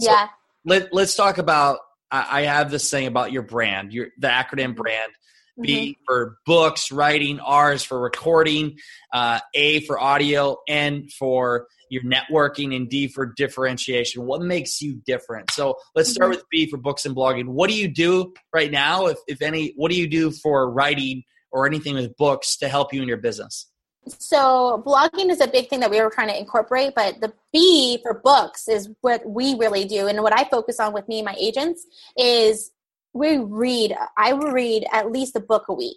So 0.00 0.10
yeah. 0.10 0.28
Let, 0.64 0.92
let's 0.92 1.14
talk 1.14 1.38
about 1.38 1.78
I, 2.10 2.40
I 2.40 2.42
have 2.42 2.70
this 2.70 2.90
thing 2.90 3.06
about 3.06 3.32
your 3.32 3.42
brand, 3.42 3.92
your 3.92 4.08
the 4.18 4.28
acronym 4.28 4.70
mm-hmm. 4.70 4.82
brand. 4.82 5.12
B 5.58 5.92
mm-hmm. 5.92 6.02
for 6.04 6.36
books, 6.44 6.92
writing, 6.92 7.40
R 7.40 7.72
is 7.72 7.82
for 7.82 7.98
recording, 7.98 8.76
uh, 9.10 9.40
A 9.54 9.80
for 9.86 9.98
audio, 9.98 10.58
N 10.68 11.08
for 11.18 11.66
your 11.88 12.02
networking, 12.02 12.76
and 12.76 12.90
D 12.90 13.08
for 13.08 13.32
differentiation. 13.34 14.26
What 14.26 14.42
makes 14.42 14.82
you 14.82 15.00
different? 15.06 15.50
So 15.50 15.76
let's 15.94 16.10
start 16.10 16.30
mm-hmm. 16.30 16.40
with 16.40 16.44
B 16.50 16.68
for 16.68 16.76
books 16.76 17.06
and 17.06 17.16
blogging. 17.16 17.46
What 17.46 17.70
do 17.70 17.74
you 17.74 17.88
do 17.88 18.34
right 18.52 18.70
now, 18.70 19.06
if, 19.06 19.16
if 19.28 19.40
any? 19.40 19.72
What 19.76 19.90
do 19.90 19.96
you 19.96 20.06
do 20.06 20.30
for 20.30 20.70
writing 20.70 21.22
or 21.50 21.66
anything 21.66 21.94
with 21.94 22.14
books 22.18 22.58
to 22.58 22.68
help 22.68 22.92
you 22.92 23.00
in 23.00 23.08
your 23.08 23.16
business? 23.16 23.66
So 24.08 24.82
blogging 24.86 25.30
is 25.30 25.40
a 25.40 25.48
big 25.48 25.68
thing 25.68 25.80
that 25.80 25.90
we 25.90 26.00
were 26.00 26.10
trying 26.10 26.28
to 26.28 26.38
incorporate, 26.38 26.94
but 26.94 27.20
the 27.20 27.32
B 27.52 27.98
for 28.02 28.14
books 28.14 28.68
is 28.68 28.88
what 29.00 29.28
we 29.28 29.54
really 29.56 29.84
do. 29.84 30.06
And 30.06 30.22
what 30.22 30.32
I 30.32 30.44
focus 30.44 30.78
on 30.78 30.92
with 30.92 31.08
me 31.08 31.18
and 31.18 31.26
my 31.26 31.34
agents 31.38 31.86
is 32.16 32.70
we 33.12 33.38
read, 33.38 33.96
I 34.16 34.32
will 34.32 34.52
read 34.52 34.86
at 34.92 35.10
least 35.10 35.34
a 35.36 35.40
book 35.40 35.64
a 35.68 35.74
week 35.74 35.96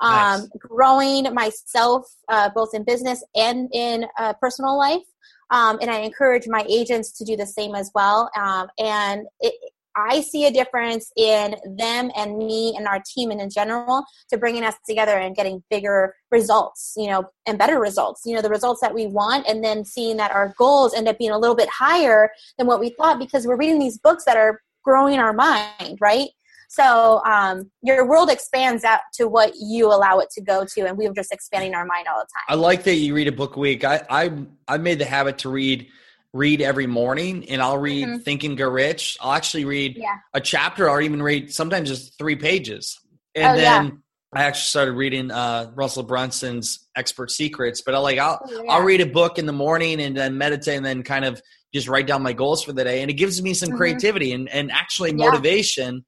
um, 0.00 0.48
growing 0.58 1.32
myself 1.34 2.06
uh, 2.28 2.50
both 2.54 2.74
in 2.74 2.84
business 2.84 3.24
and 3.34 3.68
in 3.72 4.06
uh, 4.18 4.34
personal 4.34 4.76
life. 4.76 5.02
Um, 5.50 5.78
and 5.80 5.90
I 5.90 5.98
encourage 5.98 6.48
my 6.48 6.64
agents 6.68 7.12
to 7.18 7.24
do 7.24 7.36
the 7.36 7.46
same 7.46 7.74
as 7.74 7.90
well. 7.94 8.30
Um, 8.36 8.68
and 8.78 9.26
it, 9.40 9.54
I 9.96 10.20
see 10.20 10.46
a 10.46 10.50
difference 10.50 11.10
in 11.16 11.56
them 11.76 12.10
and 12.14 12.36
me 12.36 12.74
and 12.76 12.86
our 12.86 13.02
team 13.14 13.30
and 13.30 13.40
in 13.40 13.48
general 13.48 14.04
to 14.30 14.36
bringing 14.36 14.62
us 14.62 14.74
together 14.86 15.16
and 15.18 15.34
getting 15.34 15.62
bigger 15.70 16.14
results, 16.30 16.92
you 16.96 17.06
know, 17.08 17.24
and 17.46 17.58
better 17.58 17.80
results, 17.80 18.22
you 18.26 18.34
know, 18.34 18.42
the 18.42 18.50
results 18.50 18.80
that 18.82 18.94
we 18.94 19.06
want, 19.06 19.46
and 19.48 19.64
then 19.64 19.84
seeing 19.84 20.18
that 20.18 20.32
our 20.32 20.54
goals 20.58 20.94
end 20.94 21.08
up 21.08 21.18
being 21.18 21.30
a 21.30 21.38
little 21.38 21.56
bit 21.56 21.68
higher 21.70 22.30
than 22.58 22.66
what 22.66 22.78
we 22.78 22.90
thought 22.90 23.18
because 23.18 23.46
we're 23.46 23.56
reading 23.56 23.78
these 23.78 23.98
books 23.98 24.24
that 24.24 24.36
are 24.36 24.60
growing 24.84 25.18
our 25.18 25.32
mind, 25.32 25.98
right? 26.00 26.28
So 26.68 27.22
um, 27.24 27.70
your 27.82 28.06
world 28.06 28.28
expands 28.28 28.84
out 28.84 29.00
to 29.14 29.28
what 29.28 29.54
you 29.56 29.86
allow 29.86 30.18
it 30.18 30.30
to 30.30 30.42
go 30.42 30.64
to, 30.64 30.86
and 30.86 30.98
we 30.98 31.06
are 31.06 31.12
just 31.12 31.32
expanding 31.32 31.74
our 31.74 31.86
mind 31.86 32.06
all 32.08 32.18
the 32.18 32.26
time. 32.26 32.44
I 32.48 32.54
like 32.54 32.82
that 32.84 32.94
you 32.96 33.14
read 33.14 33.28
a 33.28 33.32
book 33.32 33.56
a 33.56 33.60
week. 33.60 33.84
I 33.84 34.02
I 34.10 34.32
I 34.66 34.76
made 34.78 34.98
the 34.98 35.04
habit 35.04 35.38
to 35.38 35.48
read 35.48 35.88
read 36.36 36.60
every 36.60 36.86
morning, 36.86 37.48
and 37.48 37.62
I'll 37.62 37.78
read 37.78 38.06
mm-hmm. 38.06 38.18
Think 38.18 38.44
and 38.44 38.56
Grow 38.56 38.70
Rich. 38.70 39.18
I'll 39.20 39.32
actually 39.32 39.64
read 39.64 39.96
yeah. 39.96 40.16
a 40.34 40.40
chapter, 40.40 40.88
or 40.88 41.00
even 41.00 41.22
read 41.22 41.52
sometimes 41.52 41.88
just 41.88 42.18
three 42.18 42.36
pages, 42.36 42.98
and 43.34 43.54
oh, 43.58 43.60
then. 43.60 43.84
Yeah. 43.84 43.90
I 44.34 44.42
actually 44.42 44.64
started 44.64 44.92
reading 44.92 45.30
uh, 45.30 45.70
Russell 45.76 46.02
Brunson's 46.02 46.86
Expert 46.94 47.30
Secrets, 47.30 47.80
but 47.80 47.94
I 47.94 47.98
like 47.98 48.18
I'll 48.18 48.38
oh, 48.44 48.62
yeah. 48.64 48.72
I'll 48.72 48.82
read 48.82 49.00
a 49.00 49.06
book 49.06 49.38
in 49.38 49.46
the 49.46 49.52
morning 49.52 49.98
and 50.02 50.14
then 50.14 50.36
meditate 50.36 50.76
and 50.76 50.84
then 50.84 51.04
kind 51.04 51.24
of 51.24 51.40
just 51.72 51.88
write 51.88 52.06
down 52.06 52.22
my 52.22 52.34
goals 52.34 52.62
for 52.62 52.74
the 52.74 52.84
day, 52.84 53.00
and 53.00 53.10
it 53.10 53.14
gives 53.14 53.40
me 53.40 53.54
some 53.54 53.70
mm-hmm. 53.70 53.78
creativity 53.78 54.32
and 54.32 54.48
and 54.50 54.70
actually 54.72 55.14
motivation 55.14 56.04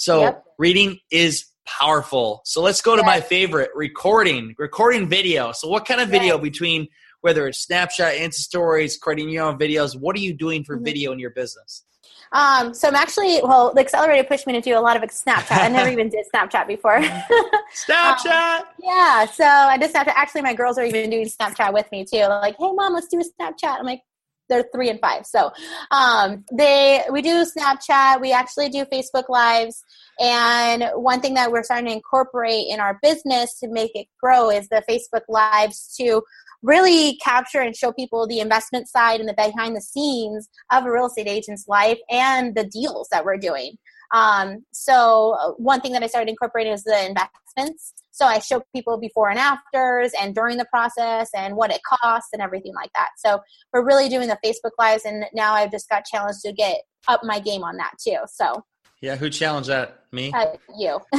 so 0.00 0.20
yep. 0.22 0.44
reading 0.56 0.98
is 1.10 1.44
powerful. 1.66 2.40
So 2.46 2.62
let's 2.62 2.80
go 2.80 2.96
to 2.96 3.02
yes. 3.02 3.06
my 3.06 3.20
favorite 3.20 3.68
recording, 3.74 4.54
recording 4.56 5.10
video. 5.10 5.52
So 5.52 5.68
what 5.68 5.84
kind 5.84 6.00
of 6.00 6.08
video 6.08 6.36
yes. 6.36 6.42
between 6.42 6.88
whether 7.20 7.46
it's 7.46 7.66
Snapchat, 7.66 8.18
Insta 8.18 8.34
stories, 8.34 8.96
creating 8.96 9.30
your 9.30 9.44
own 9.44 9.58
videos, 9.58 9.98
what 9.98 10.16
are 10.16 10.20
you 10.20 10.32
doing 10.32 10.64
for 10.64 10.76
mm-hmm. 10.76 10.84
video 10.84 11.12
in 11.12 11.18
your 11.18 11.30
business? 11.30 11.84
Um, 12.32 12.74
so 12.74 12.86
I'm 12.86 12.94
actually 12.94 13.40
well, 13.42 13.74
the 13.74 13.80
accelerator 13.80 14.22
pushed 14.22 14.46
me 14.46 14.52
to 14.52 14.60
do 14.60 14.78
a 14.78 14.80
lot 14.80 14.96
of 14.96 15.02
Snapchat. 15.10 15.58
I 15.58 15.68
never 15.68 15.90
even 15.92 16.08
did 16.08 16.26
Snapchat 16.32 16.68
before. 16.68 16.98
Snapchat. 17.88 18.60
Um, 18.60 18.64
yeah, 18.80 19.26
so 19.26 19.44
I 19.44 19.76
did 19.76 19.92
Snapchat. 19.92 20.12
Actually, 20.14 20.42
my 20.42 20.54
girls 20.54 20.78
are 20.78 20.84
even 20.84 21.10
doing 21.10 21.26
Snapchat 21.26 21.72
with 21.72 21.90
me 21.90 22.04
too. 22.04 22.18
They're 22.18 22.28
like, 22.28 22.56
"Hey, 22.56 22.70
mom, 22.72 22.94
let's 22.94 23.08
do 23.08 23.20
a 23.20 23.24
Snapchat." 23.42 23.80
I'm 23.80 23.84
like, 23.84 24.02
they're 24.50 24.66
three 24.74 24.90
and 24.90 25.00
five. 25.00 25.24
So 25.24 25.50
um, 25.90 26.44
they 26.52 27.02
we 27.10 27.22
do 27.22 27.46
Snapchat. 27.46 28.20
We 28.20 28.32
actually 28.32 28.68
do 28.68 28.84
Facebook 28.84 29.30
Lives. 29.30 29.82
And 30.18 30.90
one 30.94 31.20
thing 31.20 31.34
that 31.34 31.50
we're 31.50 31.62
starting 31.62 31.86
to 31.86 31.92
incorporate 31.92 32.66
in 32.68 32.80
our 32.80 32.98
business 33.02 33.58
to 33.60 33.68
make 33.68 33.92
it 33.94 34.08
grow 34.22 34.50
is 34.50 34.68
the 34.68 34.82
Facebook 34.88 35.22
Lives 35.28 35.94
to 35.98 36.22
really 36.62 37.16
capture 37.16 37.60
and 37.60 37.76
show 37.76 37.92
people 37.92 38.26
the 38.26 38.40
investment 38.40 38.88
side 38.88 39.20
and 39.20 39.28
the 39.28 39.34
behind 39.34 39.76
the 39.76 39.80
scenes 39.80 40.48
of 40.72 40.84
a 40.84 40.90
real 40.90 41.06
estate 41.06 41.28
agent's 41.28 41.66
life 41.68 41.98
and 42.10 42.54
the 42.54 42.64
deals 42.64 43.08
that 43.10 43.24
we're 43.24 43.36
doing. 43.36 43.76
Um, 44.12 44.64
so 44.72 45.36
uh, 45.40 45.52
one 45.52 45.80
thing 45.80 45.92
that 45.92 46.02
I 46.02 46.08
started 46.08 46.28
incorporating 46.28 46.72
is 46.72 46.82
the 46.82 47.06
investments. 47.06 47.94
So 48.10 48.26
I 48.26 48.40
show 48.40 48.62
people 48.74 48.98
before 48.98 49.30
and 49.30 49.38
afters 49.38 50.12
and 50.20 50.34
during 50.34 50.58
the 50.58 50.66
process 50.66 51.30
and 51.34 51.56
what 51.56 51.72
it 51.72 51.80
costs 51.88 52.30
and 52.32 52.42
everything 52.42 52.74
like 52.74 52.90
that. 52.94 53.10
So 53.18 53.40
we're 53.72 53.84
really 53.84 54.08
doing 54.08 54.28
the 54.28 54.38
Facebook 54.44 54.72
lives 54.78 55.04
and 55.04 55.24
now 55.32 55.54
I've 55.54 55.70
just 55.70 55.88
got 55.88 56.04
challenged 56.04 56.40
to 56.42 56.52
get 56.52 56.80
up 57.08 57.20
my 57.22 57.38
game 57.38 57.62
on 57.62 57.76
that 57.76 57.92
too. 58.04 58.18
So 58.26 58.64
yeah, 59.00 59.16
who 59.16 59.30
challenged 59.30 59.70
that? 59.70 60.04
Me? 60.12 60.32
Uh, 60.32 60.56
you. 60.78 61.00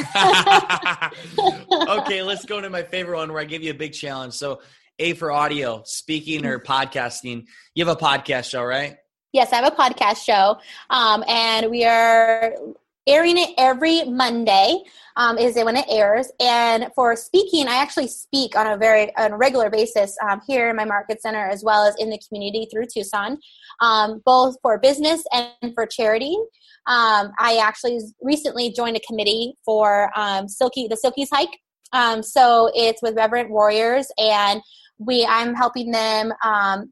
okay, 2.00 2.22
let's 2.22 2.46
go 2.46 2.62
to 2.62 2.70
my 2.70 2.84
favorite 2.84 3.18
one 3.18 3.34
where 3.34 3.42
I 3.42 3.46
give 3.46 3.64
you 3.64 3.72
a 3.72 3.76
big 3.76 3.94
challenge. 3.94 4.34
So 4.34 4.62
A 5.02 5.14
for 5.14 5.32
audio, 5.32 5.82
speaking 5.84 6.46
or 6.46 6.60
podcasting. 6.60 7.48
You 7.74 7.84
have 7.84 7.98
a 7.98 8.00
podcast 8.00 8.52
show, 8.52 8.64
right? 8.64 8.98
Yes, 9.34 9.52
I 9.52 9.56
have 9.56 9.74
a 9.74 9.76
podcast 9.76 10.24
show. 10.24 10.58
Um, 10.92 11.24
and 11.28 11.72
we 11.72 11.84
are 11.86 12.54
airing 13.08 13.40
it 13.40 13.50
every 13.58 14.04
Monday. 14.04 14.78
Um, 15.16 15.40
is 15.40 15.58
it 15.58 15.66
when 15.66 15.76
it 15.76 15.86
airs? 15.90 16.32
And 16.40 16.90
for 16.94 17.16
speaking, 17.16 17.68
I 17.68 17.78
actually 17.78 18.10
speak 18.10 18.56
on 18.56 18.68
a 18.68 18.78
very 18.78 19.16
on 19.18 19.32
a 19.32 19.38
regular 19.38 19.72
basis 19.72 20.16
um, 20.30 20.40
here 20.48 20.70
in 20.70 20.76
my 20.76 20.86
market 20.86 21.20
center 21.20 21.48
as 21.48 21.64
well 21.64 21.84
as 21.84 21.96
in 21.98 22.12
the 22.12 22.20
community 22.28 22.68
through 22.72 22.86
Tucson, 22.86 23.40
um, 23.80 24.22
both 24.24 24.56
for 24.62 24.78
business 24.78 25.24
and 25.34 25.74
for 25.74 25.88
charity. 25.88 26.38
Um, 26.86 27.32
I 27.40 27.58
actually 27.58 28.02
recently 28.22 28.72
joined 28.72 28.98
a 28.98 29.02
committee 29.02 29.56
for 29.66 30.12
um, 30.16 30.48
Silky 30.48 30.88
the 30.88 30.96
Silkies 30.96 31.30
hike. 31.32 31.58
Um, 31.92 32.22
so 32.22 32.70
it's 32.76 33.02
with 33.02 33.14
Irreverent 33.14 33.50
Warriors 33.50 34.08
and 34.18 34.62
we 35.06 35.26
I'm 35.26 35.56
helping 35.56 35.92
them 35.92 36.32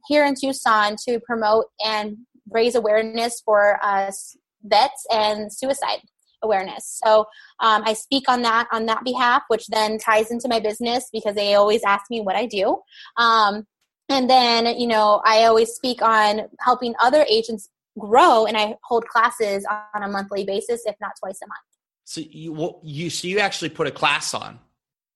here 0.08 0.25
in 0.25 0.36
Tucson 0.36 0.96
to 1.08 1.20
promote 1.20 1.66
and 1.86 2.18
raise 2.50 2.75
awareness 2.75 3.42
for 3.46 3.80
us 3.84 4.36
vets 4.63 5.06
and 5.12 5.54
suicide 5.54 6.00
awareness. 6.42 7.00
So 7.04 7.20
um, 7.60 7.84
I 7.86 7.94
speak 7.94 8.30
on 8.30 8.42
that 8.44 8.68
on 8.72 8.86
that 8.88 9.04
behalf, 9.04 9.44
which 9.48 9.68
then 9.68 9.98
ties 9.98 10.32
into 10.32 10.48
my 10.48 10.60
business 10.60 11.10
because 11.12 11.36
they 11.36 11.54
always 11.56 11.82
ask 11.86 12.06
me 12.10 12.22
what 12.22 12.36
I 12.36 12.46
do. 12.46 12.80
Um, 13.18 13.66
and 14.10 14.30
then 14.30 14.66
you 14.80 14.88
know 14.88 15.22
I 15.24 15.44
always 15.44 15.70
speak 15.70 16.01
on 16.01 16.42
helping 16.60 16.96
other 17.00 17.25
agents 17.30 17.70
grow, 17.98 18.46
and 18.46 18.58
I 18.58 18.75
hold 18.84 19.06
classes 19.08 19.66
on 19.94 20.04
a 20.04 20.08
monthly 20.08 20.46
basis, 20.46 20.82
if 20.86 20.96
not 21.00 21.12
twice 21.20 21.39
a 21.44 21.48
month. 21.48 21.60
So 22.06 22.22
you 22.22 22.80
you 22.84 23.10
so 23.10 23.28
you 23.28 23.39
actually 23.39 23.70
put 23.70 23.86
a 23.86 23.92
class 23.92 24.34
on? 24.34 24.60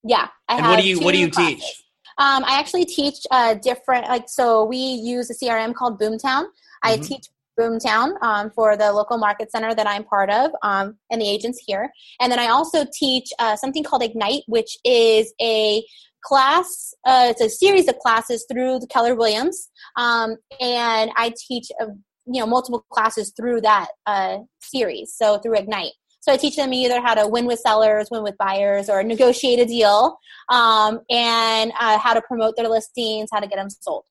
Yeah, 0.04 0.28
I 0.48 0.58
and 0.58 0.68
what 0.68 0.80
do 0.80 0.88
you 0.88 1.00
what 1.00 1.14
do 1.14 1.20
you 1.20 1.32
classes. 1.32 1.56
teach? 1.56 1.84
Um, 2.17 2.43
I 2.46 2.60
actually 2.60 2.86
teach 2.86 3.25
uh, 3.32 3.55
different 3.55 4.08
like 4.08 4.27
so 4.27 4.65
we 4.65 4.77
use 4.77 5.29
a 5.29 5.36
CRM 5.36 5.74
called 5.74 6.00
Boomtown. 6.00 6.46
I 6.84 6.96
mm-hmm. 6.96 7.03
teach 7.03 7.27
Boomtown 7.60 8.22
um, 8.22 8.51
for 8.51 8.75
the 8.75 8.91
local 8.91 9.17
market 9.17 9.51
center 9.51 9.74
that 9.75 9.88
I'm 9.88 10.03
part 10.03 10.29
of 10.29 10.51
um, 10.63 10.98
and 11.12 11.22
the 11.22 11.29
agents 11.29 11.62
here. 11.65 11.91
And 12.20 12.32
then 12.32 12.39
I 12.39 12.48
also 12.48 12.86
teach 12.91 13.29
uh, 13.39 13.55
something 13.55 13.84
called 13.84 14.03
Ignite, 14.03 14.43
which 14.48 14.77
is 14.84 15.34
a 15.41 15.84
class, 16.24 16.93
uh, 17.05 17.27
it's 17.29 17.41
a 17.41 17.50
series 17.50 17.88
of 17.88 18.00
classes 18.00 18.46
through 18.51 18.79
the 18.79 18.88
Keller 18.88 19.15
Williams. 19.15 19.70
Um, 19.98 20.38
and 20.60 21.12
I 21.15 21.34
teach, 21.48 21.67
uh, 21.82 21.88
you 22.25 22.39
know, 22.39 22.48
multiple 22.48 22.86
classes 22.89 23.34
through 23.36 23.62
that 23.62 23.88
uh, 24.05 24.39
series, 24.62 25.13
so 25.15 25.38
through 25.39 25.58
Ignite. 25.58 25.91
So 26.24 26.32
I 26.32 26.38
teach 26.38 26.56
them 26.56 26.74
either 26.74 27.01
how 27.01 27.15
to 27.15 27.27
win 27.27 27.46
with 27.46 27.60
sellers, 27.60 28.08
win 28.10 28.24
with 28.24 28.38
buyers, 28.38 28.89
or 28.89 29.03
negotiate 29.03 29.60
a 29.60 29.65
deal, 29.65 30.18
um, 30.48 31.01
and 31.10 31.74
uh, 31.77 31.98
how 31.98 32.13
to 32.13 32.22
promote 32.22 32.56
their 32.56 32.70
listings, 32.70 33.27
how 33.30 33.42
to 33.42 33.48
get 33.48 33.58
them 33.58 33.70
sold. 33.70 34.06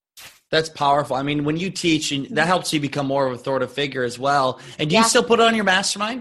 That's 0.51 0.69
powerful. 0.69 1.17
I 1.17 1.23
mean, 1.23 1.45
when 1.45 1.57
you 1.57 1.71
teach, 1.71 2.13
and 2.13 2.27
that 2.37 2.47
helps 2.47 2.71
you 2.71 2.81
become 2.81 3.07
more 3.07 3.25
of 3.25 3.33
a 3.33 3.37
authoritative 3.37 3.75
figure 3.75 4.05
as 4.05 4.19
well. 4.19 4.61
And 4.79 4.91
do 4.91 4.95
yeah. 4.95 5.01
you 5.01 5.09
still 5.09 5.25
put 5.25 5.41
it 5.41 5.45
on 5.45 5.55
your 5.55 5.65
mastermind? 5.65 6.21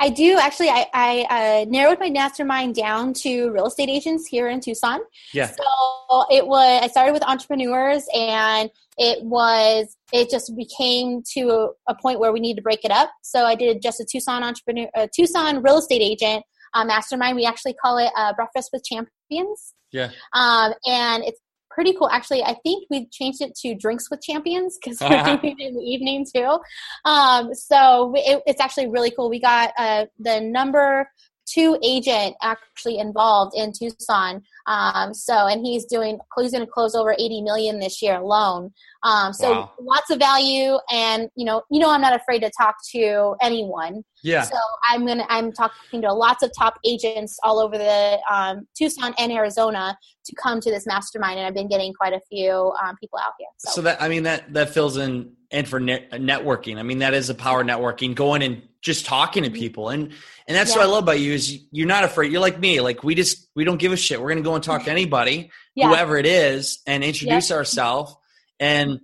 I 0.00 0.08
do 0.08 0.36
actually. 0.38 0.70
I, 0.70 0.86
I 0.92 1.26
uh, 1.30 1.64
narrowed 1.68 2.00
my 2.00 2.10
mastermind 2.10 2.74
down 2.74 3.14
to 3.14 3.50
real 3.50 3.66
estate 3.66 3.88
agents 3.88 4.26
here 4.26 4.48
in 4.48 4.58
Tucson. 4.58 4.98
Yeah. 5.32 5.46
So 5.46 6.24
it 6.32 6.48
was. 6.48 6.82
I 6.82 6.88
started 6.88 7.12
with 7.12 7.22
entrepreneurs, 7.22 8.08
and 8.12 8.70
it 8.96 9.22
was. 9.22 9.94
It 10.12 10.30
just 10.30 10.56
became 10.56 11.22
to 11.34 11.50
a, 11.50 11.92
a 11.92 11.94
point 12.00 12.18
where 12.20 12.32
we 12.32 12.40
needed 12.40 12.56
to 12.56 12.62
break 12.62 12.84
it 12.84 12.90
up. 12.90 13.10
So 13.22 13.44
I 13.44 13.54
did 13.54 13.82
just 13.82 14.00
a 14.00 14.06
Tucson 14.10 14.42
entrepreneur, 14.42 14.88
a 14.96 15.08
Tucson 15.14 15.62
real 15.62 15.78
estate 15.78 16.02
agent 16.02 16.44
uh, 16.74 16.84
mastermind. 16.84 17.36
We 17.36 17.44
actually 17.44 17.74
call 17.74 17.98
it 17.98 18.10
uh, 18.16 18.32
Breakfast 18.34 18.70
with 18.72 18.84
Champions. 18.84 19.74
Yeah. 19.92 20.10
Um, 20.32 20.72
and 20.86 21.24
it's 21.24 21.40
pretty 21.70 21.92
cool. 21.92 22.08
Actually, 22.10 22.42
I 22.42 22.56
think 22.64 22.86
we 22.90 23.06
changed 23.10 23.40
it 23.40 23.54
to 23.62 23.74
Drinks 23.74 24.10
with 24.10 24.20
Champions 24.22 24.78
because 24.82 25.00
we're 25.00 25.08
doing 25.40 25.56
it 25.58 25.68
in 25.68 25.76
the 25.76 25.82
evening 25.82 26.26
too. 26.34 26.58
Um, 27.04 27.54
so 27.54 28.12
it, 28.16 28.42
it's 28.46 28.60
actually 28.60 28.88
really 28.88 29.10
cool. 29.10 29.30
We 29.30 29.40
got 29.40 29.72
uh, 29.78 30.06
the 30.18 30.40
number 30.40 31.08
two 31.52 31.78
agent 31.82 32.36
actually 32.42 32.98
involved 32.98 33.56
in 33.56 33.72
Tucson. 33.72 34.42
Um, 34.66 35.14
so, 35.14 35.46
and 35.46 35.64
he's 35.64 35.84
doing, 35.86 36.18
he's 36.36 36.52
going 36.52 36.64
to 36.64 36.70
close 36.70 36.94
over 36.94 37.12
80 37.18 37.42
million 37.42 37.78
this 37.78 38.02
year 38.02 38.16
alone. 38.16 38.72
Um, 39.02 39.32
so 39.32 39.50
wow. 39.52 39.72
lots 39.80 40.10
of 40.10 40.18
value 40.18 40.76
and, 40.90 41.28
you 41.36 41.44
know, 41.44 41.62
you 41.70 41.80
know, 41.80 41.90
I'm 41.90 42.00
not 42.00 42.14
afraid 42.14 42.40
to 42.40 42.50
talk 42.50 42.76
to 42.92 43.34
anyone. 43.40 44.04
Yeah. 44.22 44.42
So 44.42 44.56
I'm 44.88 45.06
going 45.06 45.18
to, 45.18 45.32
I'm 45.32 45.52
talking 45.52 46.02
to 46.02 46.12
lots 46.12 46.42
of 46.42 46.50
top 46.58 46.78
agents 46.84 47.38
all 47.42 47.60
over 47.60 47.78
the, 47.78 48.18
um, 48.30 48.66
Tucson 48.76 49.14
and 49.18 49.32
Arizona 49.32 49.96
to 50.24 50.34
come 50.34 50.60
to 50.60 50.70
this 50.70 50.86
mastermind. 50.86 51.38
And 51.38 51.46
I've 51.46 51.54
been 51.54 51.68
getting 51.68 51.92
quite 51.94 52.12
a 52.12 52.20
few, 52.28 52.72
um, 52.82 52.96
people 53.00 53.18
out 53.18 53.32
here. 53.38 53.48
So. 53.58 53.70
so 53.76 53.82
that, 53.82 54.02
I 54.02 54.08
mean, 54.08 54.24
that, 54.24 54.52
that 54.52 54.70
fills 54.70 54.96
in 54.96 55.32
and 55.50 55.66
for 55.66 55.80
net, 55.80 56.10
networking. 56.12 56.78
I 56.78 56.82
mean, 56.82 56.98
that 56.98 57.14
is 57.14 57.30
a 57.30 57.34
power 57.34 57.64
networking 57.64 58.14
going 58.14 58.42
and 58.42 58.62
just 58.80 59.06
talking 59.06 59.42
to 59.42 59.48
mm-hmm. 59.48 59.58
people. 59.58 59.88
And, 59.88 60.12
and 60.46 60.56
that's 60.56 60.70
yeah. 60.70 60.78
what 60.78 60.86
I 60.86 60.90
love 60.90 61.04
about 61.04 61.20
you 61.20 61.32
is 61.32 61.60
you're 61.70 61.86
not 61.86 62.04
afraid. 62.04 62.30
You're 62.30 62.40
like 62.40 62.58
me. 62.58 62.80
Like 62.80 63.02
we 63.02 63.14
just, 63.14 63.48
we 63.54 63.64
don't 63.64 63.78
give 63.78 63.92
a 63.92 63.96
shit. 63.96 64.20
We're 64.20 64.28
going 64.28 64.42
to 64.42 64.48
go 64.48 64.54
and 64.54 64.62
talk 64.62 64.84
to 64.84 64.90
anybody, 64.90 65.50
yeah. 65.74 65.88
whoever 65.88 66.16
it 66.16 66.26
is 66.26 66.80
and 66.86 67.02
introduce 67.02 67.50
yeah. 67.50 67.56
ourselves. 67.56 68.14
And 68.60 69.00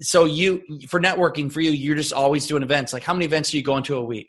so 0.00 0.26
you, 0.26 0.62
for 0.88 1.00
networking 1.00 1.50
for 1.50 1.60
you, 1.60 1.70
you're 1.70 1.96
just 1.96 2.12
always 2.12 2.46
doing 2.46 2.62
events. 2.62 2.92
Like 2.92 3.02
how 3.02 3.14
many 3.14 3.24
events 3.24 3.52
are 3.52 3.56
you 3.56 3.62
going 3.62 3.84
to 3.84 3.96
a 3.96 4.04
week? 4.04 4.28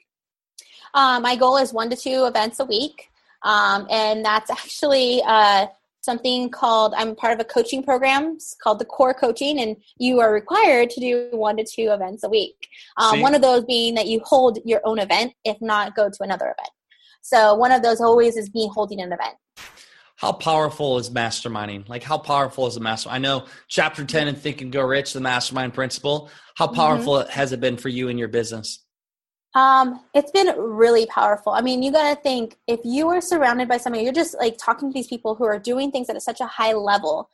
Uh, 0.93 1.19
my 1.19 1.35
goal 1.35 1.57
is 1.57 1.73
one 1.73 1.89
to 1.89 1.95
two 1.95 2.25
events 2.25 2.59
a 2.59 2.65
week. 2.65 3.09
Um, 3.43 3.87
and 3.89 4.23
that's 4.23 4.49
actually, 4.49 5.21
uh, 5.25 5.67
something 6.05 6.49
called 6.49 6.93
I'm 6.95 7.15
part 7.15 7.33
of 7.33 7.39
a 7.39 7.43
coaching 7.43 7.83
program 7.83 8.37
called 8.61 8.79
the 8.79 8.85
Core 8.85 9.13
Coaching, 9.13 9.59
and 9.59 9.75
you 9.97 10.19
are 10.21 10.31
required 10.31 10.89
to 10.91 10.99
do 11.01 11.29
one 11.31 11.57
to 11.57 11.65
two 11.65 11.89
events 11.91 12.23
a 12.23 12.29
week. 12.29 12.67
Um, 12.97 13.19
one 13.19 13.35
of 13.35 13.41
those 13.41 13.65
being 13.65 13.95
that 13.95 14.07
you 14.07 14.21
hold 14.23 14.59
your 14.63 14.81
own 14.85 14.99
event, 14.99 15.33
if 15.43 15.57
not, 15.59 15.95
go 15.95 16.09
to 16.09 16.23
another 16.23 16.45
event. 16.45 16.69
So 17.21 17.55
one 17.55 17.71
of 17.71 17.81
those 17.81 17.99
always 17.99 18.37
is 18.37 18.53
me 18.53 18.69
holding 18.71 19.01
an 19.01 19.11
event. 19.11 19.35
How 20.17 20.31
powerful 20.31 20.97
is 20.97 21.09
masterminding? 21.09 21.89
Like, 21.89 22.03
how 22.03 22.17
powerful 22.17 22.67
is 22.67 22.75
the 22.75 22.79
master? 22.79 23.09
I 23.09 23.17
know 23.17 23.47
chapter 23.67 24.05
10 24.05 24.29
in 24.29 24.35
Think 24.35 24.61
and 24.61 24.71
Grow 24.71 24.85
Rich, 24.85 25.11
the 25.11 25.19
mastermind 25.19 25.73
principle. 25.73 26.29
How 26.55 26.67
mm-hmm. 26.67 26.75
powerful 26.75 27.13
mm-hmm. 27.15 27.29
has 27.31 27.51
it 27.51 27.59
been 27.59 27.75
for 27.75 27.89
you 27.89 28.07
in 28.07 28.17
your 28.17 28.29
business? 28.29 28.84
Um, 29.55 30.01
it's 30.13 30.31
been 30.31 30.53
really 30.59 31.05
powerful. 31.05 31.53
I 31.53 31.61
mean, 31.61 31.81
you 31.81 31.91
got 31.91 32.13
to 32.13 32.21
think 32.21 32.57
if 32.67 32.81
you 32.83 33.07
are 33.07 33.21
surrounded 33.21 33.69
by 33.69 33.77
somebody, 33.77 34.03
you're 34.03 34.13
just 34.13 34.35
like 34.37 34.57
talking 34.57 34.89
to 34.89 34.93
these 34.93 35.07
people 35.07 35.33
who 35.33 35.45
are 35.45 35.57
doing 35.57 35.91
things 35.91 36.09
at 36.09 36.21
such 36.21 36.41
a 36.41 36.45
high 36.45 36.73
level. 36.73 37.29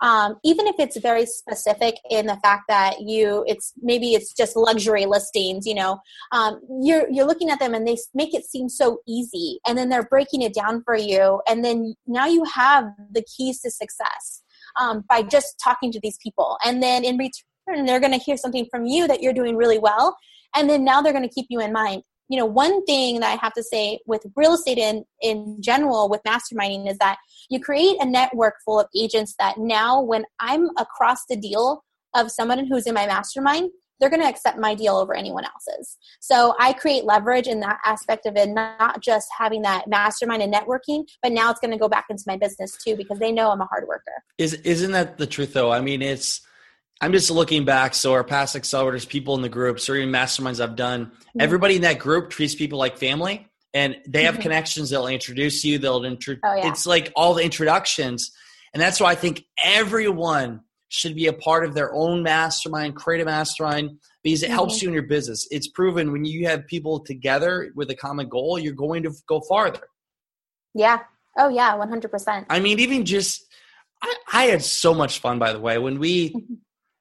Um, 0.00 0.36
even 0.42 0.66
if 0.66 0.76
it's 0.78 0.98
very 0.98 1.26
specific 1.26 1.94
in 2.10 2.26
the 2.26 2.36
fact 2.36 2.64
that 2.68 3.02
you, 3.02 3.44
it's 3.46 3.72
maybe 3.80 4.14
it's 4.14 4.32
just 4.32 4.56
luxury 4.56 5.06
listings, 5.06 5.66
you 5.66 5.74
know, 5.74 6.00
um, 6.32 6.58
you're 6.80 7.06
you're 7.10 7.26
looking 7.26 7.50
at 7.50 7.60
them 7.60 7.74
and 7.74 7.86
they 7.86 7.98
make 8.14 8.34
it 8.34 8.44
seem 8.44 8.70
so 8.70 9.00
easy, 9.06 9.60
and 9.66 9.76
then 9.76 9.90
they're 9.90 10.02
breaking 10.02 10.40
it 10.40 10.54
down 10.54 10.82
for 10.84 10.96
you, 10.96 11.42
and 11.46 11.62
then 11.62 11.94
now 12.06 12.26
you 12.26 12.44
have 12.44 12.86
the 13.12 13.22
keys 13.22 13.60
to 13.60 13.70
success 13.70 14.42
um, 14.80 15.04
by 15.06 15.22
just 15.22 15.60
talking 15.62 15.92
to 15.92 16.00
these 16.00 16.18
people, 16.22 16.56
and 16.64 16.82
then 16.82 17.04
in 17.04 17.18
return 17.18 17.84
they're 17.84 18.00
going 18.00 18.18
to 18.18 18.18
hear 18.18 18.38
something 18.38 18.66
from 18.70 18.86
you 18.86 19.06
that 19.06 19.20
you're 19.22 19.34
doing 19.34 19.54
really 19.54 19.78
well 19.78 20.16
and 20.54 20.68
then 20.68 20.84
now 20.84 21.00
they're 21.00 21.12
going 21.12 21.28
to 21.28 21.34
keep 21.34 21.46
you 21.48 21.60
in 21.60 21.72
mind 21.72 22.02
you 22.28 22.38
know 22.38 22.46
one 22.46 22.84
thing 22.84 23.20
that 23.20 23.32
i 23.32 23.36
have 23.36 23.52
to 23.52 23.62
say 23.62 23.98
with 24.06 24.24
real 24.36 24.54
estate 24.54 24.78
in 24.78 25.04
in 25.20 25.56
general 25.60 26.08
with 26.08 26.22
masterminding 26.26 26.88
is 26.88 26.98
that 26.98 27.18
you 27.48 27.60
create 27.60 27.96
a 28.00 28.06
network 28.06 28.54
full 28.64 28.80
of 28.80 28.86
agents 28.96 29.34
that 29.38 29.58
now 29.58 30.00
when 30.00 30.24
i'm 30.38 30.68
across 30.78 31.24
the 31.28 31.36
deal 31.36 31.82
of 32.14 32.30
someone 32.30 32.66
who's 32.66 32.86
in 32.86 32.94
my 32.94 33.06
mastermind 33.06 33.70
they're 34.00 34.10
going 34.10 34.22
to 34.22 34.28
accept 34.28 34.58
my 34.58 34.74
deal 34.74 34.96
over 34.96 35.14
anyone 35.14 35.44
else's. 35.44 35.98
So 36.20 36.54
I 36.58 36.72
create 36.72 37.04
leverage 37.04 37.46
in 37.46 37.60
that 37.60 37.78
aspect 37.84 38.26
of 38.26 38.34
it, 38.36 38.48
not 38.48 39.00
just 39.02 39.28
having 39.36 39.62
that 39.62 39.88
mastermind 39.88 40.42
and 40.42 40.52
networking, 40.52 41.04
but 41.22 41.32
now 41.32 41.50
it's 41.50 41.60
going 41.60 41.70
to 41.70 41.76
go 41.76 41.88
back 41.88 42.06
into 42.08 42.24
my 42.26 42.36
business 42.36 42.76
too 42.82 42.96
because 42.96 43.18
they 43.18 43.30
know 43.30 43.50
I'm 43.50 43.60
a 43.60 43.66
hard 43.66 43.86
worker. 43.86 44.12
Is 44.38 44.54
isn't 44.54 44.92
that 44.92 45.18
the 45.18 45.26
truth 45.26 45.52
though? 45.52 45.70
I 45.70 45.80
mean, 45.80 46.00
it's 46.00 46.40
I'm 47.00 47.12
just 47.12 47.30
looking 47.30 47.64
back. 47.64 47.94
So 47.94 48.12
our 48.12 48.24
past 48.24 48.54
accelerators, 48.56 49.08
people 49.08 49.34
in 49.34 49.42
the 49.42 49.48
groups, 49.48 49.88
or 49.88 49.96
even 49.96 50.10
masterminds 50.10 50.60
I've 50.60 50.76
done, 50.76 51.06
mm-hmm. 51.06 51.40
everybody 51.40 51.76
in 51.76 51.82
that 51.82 51.98
group 51.98 52.30
treats 52.30 52.54
people 52.54 52.78
like 52.78 52.98
family, 52.98 53.48
and 53.72 53.96
they 54.06 54.24
have 54.24 54.34
mm-hmm. 54.34 54.42
connections. 54.42 54.90
They'll 54.90 55.06
introduce 55.06 55.64
you. 55.64 55.78
They'll 55.78 56.04
introduce. 56.04 56.40
Oh, 56.44 56.54
yeah. 56.54 56.68
It's 56.68 56.86
like 56.86 57.12
all 57.16 57.34
the 57.34 57.42
introductions, 57.42 58.32
and 58.74 58.82
that's 58.82 59.00
why 59.00 59.12
I 59.12 59.14
think 59.14 59.44
everyone 59.64 60.60
should 60.88 61.14
be 61.14 61.28
a 61.28 61.32
part 61.32 61.64
of 61.64 61.74
their 61.74 61.94
own 61.94 62.22
mastermind, 62.22 62.96
create 62.96 63.22
a 63.22 63.24
mastermind 63.24 63.98
because 64.22 64.42
it 64.42 64.46
mm-hmm. 64.46 64.54
helps 64.54 64.82
you 64.82 64.88
in 64.88 64.94
your 64.94 65.04
business. 65.04 65.46
It's 65.50 65.68
proven 65.68 66.12
when 66.12 66.24
you 66.24 66.48
have 66.48 66.66
people 66.66 67.00
together 67.00 67.72
with 67.74 67.90
a 67.90 67.94
common 67.94 68.28
goal, 68.28 68.58
you're 68.58 68.74
going 68.74 69.04
to 69.04 69.12
go 69.26 69.40
farther. 69.40 69.86
Yeah. 70.74 70.98
Oh 71.38 71.48
yeah, 71.48 71.74
one 71.76 71.88
hundred 71.88 72.10
percent. 72.10 72.46
I 72.50 72.60
mean, 72.60 72.80
even 72.80 73.04
just 73.04 73.46
I, 74.02 74.14
I, 74.32 74.44
had 74.46 74.62
so 74.62 74.94
much 74.94 75.20
fun. 75.20 75.38
By 75.38 75.52
the 75.52 75.60
way, 75.60 75.78
when 75.78 75.98
we 75.98 76.34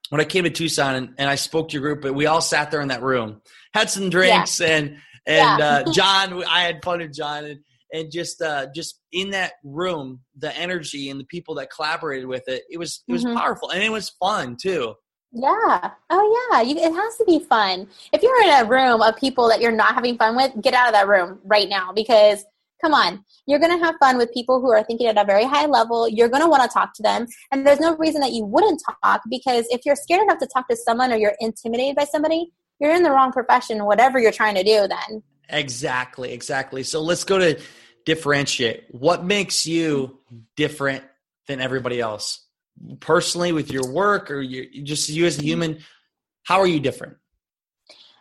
when 0.09 0.21
I 0.21 0.25
came 0.25 0.43
to 0.43 0.49
Tucson 0.49 0.95
and, 0.95 1.13
and 1.17 1.29
I 1.29 1.35
spoke 1.35 1.69
to 1.69 1.73
your 1.73 1.81
group, 1.81 2.01
but 2.01 2.13
we 2.13 2.25
all 2.25 2.41
sat 2.41 2.71
there 2.71 2.81
in 2.81 2.87
that 2.89 3.01
room, 3.01 3.41
had 3.73 3.89
some 3.89 4.09
drinks, 4.09 4.59
yeah. 4.59 4.67
and 4.67 4.89
and 5.27 5.59
yeah. 5.59 5.83
uh, 5.87 5.91
John, 5.93 6.43
I 6.45 6.61
had 6.61 6.83
fun 6.83 6.99
with 6.99 7.13
John, 7.13 7.45
and 7.45 7.59
and 7.91 8.11
just 8.11 8.41
uh, 8.41 8.67
just 8.73 8.99
in 9.11 9.31
that 9.31 9.53
room, 9.63 10.19
the 10.37 10.55
energy 10.55 11.09
and 11.09 11.19
the 11.19 11.25
people 11.25 11.55
that 11.55 11.69
collaborated 11.71 12.27
with 12.27 12.47
it, 12.47 12.63
it 12.69 12.77
was 12.77 13.03
it 13.07 13.11
was 13.11 13.23
mm-hmm. 13.23 13.37
powerful 13.37 13.69
and 13.71 13.81
it 13.81 13.91
was 13.91 14.09
fun 14.19 14.57
too. 14.59 14.93
Yeah. 15.31 15.91
Oh, 16.09 16.49
yeah. 16.51 16.61
You, 16.61 16.75
it 16.75 16.91
has 16.91 17.17
to 17.17 17.25
be 17.25 17.39
fun. 17.39 17.87
If 18.11 18.23
you're 18.23 18.41
in 18.43 18.49
a 18.49 18.67
room 18.67 19.01
of 19.01 19.15
people 19.15 19.47
that 19.49 19.61
you're 19.61 19.71
not 19.71 19.93
having 19.93 20.17
fun 20.17 20.35
with, 20.35 20.51
get 20.61 20.73
out 20.73 20.87
of 20.87 20.93
that 20.93 21.07
room 21.07 21.39
right 21.43 21.69
now 21.69 21.91
because 21.93 22.43
Come 22.81 22.93
on. 22.93 23.25
You're 23.45 23.59
going 23.59 23.77
to 23.77 23.83
have 23.83 23.95
fun 23.99 24.17
with 24.17 24.33
people 24.33 24.61
who 24.61 24.71
are 24.71 24.83
thinking 24.83 25.07
at 25.07 25.17
a 25.17 25.25
very 25.25 25.43
high 25.43 25.65
level. 25.65 26.07
You're 26.07 26.29
going 26.29 26.43
to 26.43 26.47
want 26.47 26.63
to 26.63 26.69
talk 26.69 26.93
to 26.95 27.03
them. 27.03 27.27
And 27.51 27.65
there's 27.65 27.79
no 27.79 27.97
reason 27.97 28.21
that 28.21 28.31
you 28.31 28.45
wouldn't 28.45 28.81
talk 29.03 29.21
because 29.29 29.65
if 29.69 29.81
you're 29.85 29.95
scared 29.95 30.23
enough 30.23 30.39
to 30.39 30.47
talk 30.47 30.67
to 30.69 30.75
someone 30.75 31.11
or 31.11 31.17
you're 31.17 31.35
intimidated 31.39 31.95
by 31.95 32.05
somebody, 32.05 32.51
you're 32.79 32.95
in 32.95 33.03
the 33.03 33.11
wrong 33.11 33.31
profession, 33.31 33.83
whatever 33.85 34.19
you're 34.19 34.31
trying 34.31 34.55
to 34.55 34.63
do 34.63 34.87
then. 34.87 35.23
Exactly. 35.49 36.31
Exactly. 36.31 36.83
So 36.83 37.01
let's 37.01 37.25
go 37.25 37.37
to 37.37 37.59
differentiate. 38.05 38.85
What 38.91 39.25
makes 39.25 39.65
you 39.65 40.19
different 40.55 41.03
than 41.47 41.59
everybody 41.59 41.99
else? 41.99 42.45
Personally, 43.01 43.51
with 43.51 43.71
your 43.71 43.91
work 43.91 44.31
or 44.31 44.41
you, 44.41 44.83
just 44.83 45.09
you 45.09 45.25
as 45.25 45.37
a 45.37 45.43
human, 45.43 45.79
how 46.43 46.61
are 46.61 46.67
you 46.67 46.79
different? 46.79 47.17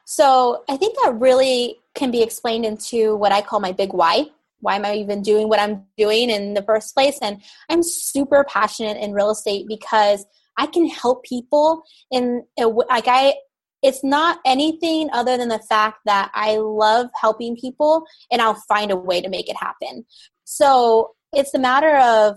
So 0.05 0.65
I 0.69 0.77
think 0.77 0.97
that 1.05 1.15
really 1.21 1.77
can 1.95 2.11
be 2.11 2.23
explained 2.23 2.65
into 2.65 3.15
what 3.15 3.31
I 3.31 3.41
call 3.41 3.61
my 3.61 3.73
big 3.73 3.93
why 3.93 4.31
why 4.61 4.77
am 4.77 4.85
I 4.85 4.95
even 4.95 5.23
doing 5.23 5.49
what 5.49 5.61
I'm 5.61 5.85
doing 5.97 6.31
in 6.31 6.55
the 6.55 6.63
first 6.63 6.95
place? 6.95 7.19
And 7.23 7.43
I'm 7.69 7.83
super 7.83 8.45
passionate 8.49 8.97
in 8.97 9.13
real 9.13 9.31
estate 9.31 9.67
because 9.69 10.25
I 10.57 10.67
can 10.67 10.89
help 10.89 11.25
people 11.25 11.83
in 12.11 12.45
like 12.59 13.07
I 13.07 13.35
it's 13.83 14.03
not 14.03 14.41
anything 14.45 15.09
other 15.13 15.37
than 15.37 15.49
the 15.49 15.61
fact 15.69 15.99
that 16.05 16.33
I 16.35 16.57
love 16.57 17.11
helping 17.21 17.57
people 17.57 18.05
and 18.31 18.43
I'll 18.43 18.61
find 18.69 18.91
a 18.91 18.97
way 18.97 19.21
to 19.21 19.29
make 19.29 19.49
it 19.49 19.57
happen. 19.57 20.05
So 20.45 21.13
it's 21.33 21.55
a 21.55 21.61
matter 21.61 21.97
of 21.97 22.37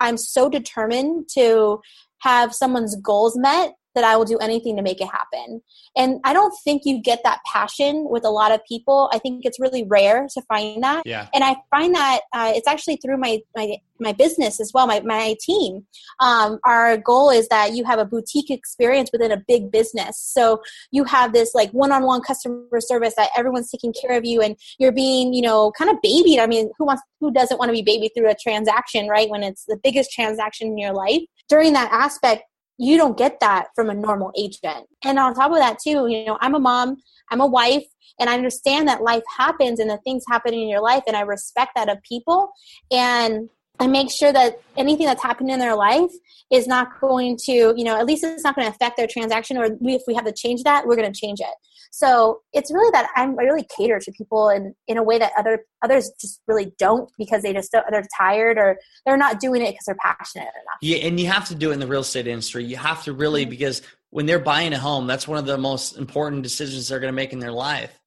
I'm 0.00 0.18
so 0.18 0.50
determined 0.50 1.28
to 1.34 1.80
have 2.18 2.54
someone's 2.54 2.96
goals 2.96 3.38
met 3.38 3.72
that 3.94 4.04
I 4.04 4.16
will 4.16 4.24
do 4.24 4.38
anything 4.38 4.76
to 4.76 4.82
make 4.82 5.00
it 5.00 5.08
happen. 5.08 5.62
And 5.96 6.20
I 6.24 6.32
don't 6.32 6.54
think 6.64 6.82
you 6.84 7.00
get 7.02 7.20
that 7.24 7.40
passion 7.50 8.06
with 8.08 8.24
a 8.24 8.30
lot 8.30 8.52
of 8.52 8.60
people. 8.66 9.10
I 9.12 9.18
think 9.18 9.44
it's 9.44 9.60
really 9.60 9.84
rare 9.84 10.26
to 10.32 10.42
find 10.42 10.82
that. 10.82 11.02
Yeah. 11.04 11.28
And 11.34 11.44
I 11.44 11.56
find 11.70 11.94
that 11.94 12.20
uh, 12.32 12.52
it's 12.54 12.66
actually 12.66 12.96
through 12.96 13.18
my, 13.18 13.40
my, 13.54 13.76
my 14.00 14.12
business 14.12 14.60
as 14.60 14.72
well, 14.72 14.86
my, 14.86 15.00
my 15.00 15.36
team. 15.40 15.86
Um, 16.20 16.58
our 16.66 16.96
goal 16.96 17.30
is 17.30 17.48
that 17.48 17.74
you 17.74 17.84
have 17.84 17.98
a 17.98 18.04
boutique 18.04 18.50
experience 18.50 19.10
within 19.12 19.30
a 19.30 19.42
big 19.46 19.70
business. 19.70 20.18
So 20.18 20.62
you 20.90 21.04
have 21.04 21.32
this 21.32 21.54
like 21.54 21.70
one-on-one 21.72 22.22
customer 22.22 22.80
service 22.80 23.14
that 23.16 23.30
everyone's 23.36 23.70
taking 23.70 23.92
care 23.92 24.16
of 24.16 24.24
you 24.24 24.40
and 24.40 24.56
you're 24.78 24.92
being, 24.92 25.34
you 25.34 25.42
know, 25.42 25.72
kind 25.72 25.90
of 25.90 25.96
babied. 26.02 26.38
I 26.38 26.46
mean, 26.46 26.70
who 26.78 26.86
wants, 26.86 27.02
who 27.20 27.30
doesn't 27.30 27.58
want 27.58 27.68
to 27.68 27.74
be 27.74 27.82
babied 27.82 28.12
through 28.16 28.30
a 28.30 28.34
transaction, 28.34 29.08
right? 29.08 29.28
When 29.28 29.42
it's 29.42 29.64
the 29.66 29.78
biggest 29.82 30.10
transaction 30.10 30.68
in 30.68 30.78
your 30.78 30.92
life. 30.92 31.20
During 31.48 31.74
that 31.74 31.92
aspect, 31.92 32.44
you 32.78 32.96
don't 32.96 33.16
get 33.16 33.40
that 33.40 33.68
from 33.74 33.90
a 33.90 33.94
normal 33.94 34.32
agent. 34.36 34.86
And 35.04 35.18
on 35.18 35.34
top 35.34 35.52
of 35.52 35.58
that, 35.58 35.78
too, 35.78 36.08
you 36.08 36.24
know, 36.24 36.38
I'm 36.40 36.54
a 36.54 36.60
mom, 36.60 36.96
I'm 37.30 37.40
a 37.40 37.46
wife, 37.46 37.84
and 38.18 38.28
I 38.28 38.34
understand 38.34 38.88
that 38.88 39.02
life 39.02 39.22
happens 39.36 39.80
and 39.80 39.90
the 39.90 39.98
things 39.98 40.24
happen 40.28 40.54
in 40.54 40.68
your 40.68 40.82
life, 40.82 41.02
and 41.06 41.16
I 41.16 41.20
respect 41.20 41.72
that 41.76 41.88
of 41.88 42.02
people. 42.02 42.50
And 42.90 43.48
I 43.78 43.86
make 43.86 44.10
sure 44.10 44.32
that 44.32 44.60
anything 44.76 45.06
that's 45.06 45.22
happening 45.22 45.52
in 45.52 45.58
their 45.58 45.74
life 45.74 46.10
is 46.50 46.66
not 46.66 47.00
going 47.00 47.36
to, 47.44 47.74
you 47.76 47.84
know, 47.84 47.98
at 47.98 48.06
least 48.06 48.22
it's 48.22 48.44
not 48.44 48.54
going 48.54 48.66
to 48.66 48.72
affect 48.72 48.96
their 48.96 49.06
transaction, 49.06 49.56
or 49.56 49.76
if 49.80 50.02
we 50.06 50.14
have 50.14 50.24
to 50.24 50.32
change 50.32 50.62
that, 50.64 50.86
we're 50.86 50.96
going 50.96 51.10
to 51.12 51.18
change 51.18 51.40
it. 51.40 51.54
So 51.94 52.40
it's 52.54 52.72
really 52.72 52.90
that 52.92 53.10
I'm 53.16 53.38
I 53.38 53.42
really 53.42 53.66
cater 53.76 53.98
to 53.98 54.12
people 54.12 54.48
in, 54.48 54.74
in 54.88 54.96
a 54.96 55.02
way 55.02 55.18
that 55.18 55.32
other 55.36 55.64
others 55.82 56.10
just 56.18 56.40
really 56.46 56.72
don't 56.78 57.10
because 57.18 57.42
they 57.42 57.52
just 57.52 57.70
don't, 57.70 57.84
they're 57.90 58.06
tired 58.16 58.56
or 58.56 58.78
they're 59.04 59.18
not 59.18 59.40
doing 59.40 59.60
it 59.60 59.72
because 59.72 59.84
they're 59.86 59.96
passionate 59.96 60.44
enough. 60.44 60.78
Yeah, 60.80 60.98
and 60.98 61.20
you 61.20 61.26
have 61.26 61.48
to 61.48 61.54
do 61.54 61.70
it 61.70 61.74
in 61.74 61.80
the 61.80 61.86
real 61.86 62.00
estate 62.00 62.26
industry. 62.26 62.64
You 62.64 62.76
have 62.76 63.04
to 63.04 63.12
really 63.12 63.42
mm-hmm. 63.42 63.50
because 63.50 63.82
when 64.08 64.24
they're 64.24 64.38
buying 64.38 64.72
a 64.72 64.78
home, 64.78 65.06
that's 65.06 65.28
one 65.28 65.38
of 65.38 65.44
the 65.44 65.58
most 65.58 65.98
important 65.98 66.42
decisions 66.42 66.88
they're 66.88 67.00
going 67.00 67.12
to 67.12 67.16
make 67.16 67.34
in 67.34 67.40
their 67.40 67.52
life. 67.52 67.98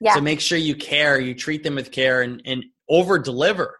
Yeah. 0.00 0.14
So 0.14 0.22
make 0.22 0.40
sure 0.40 0.56
you 0.56 0.74
care, 0.74 1.20
you 1.20 1.34
treat 1.34 1.62
them 1.62 1.74
with 1.74 1.90
care, 1.90 2.22
and 2.22 2.40
and 2.46 2.64
over 2.88 3.18
deliver. 3.18 3.78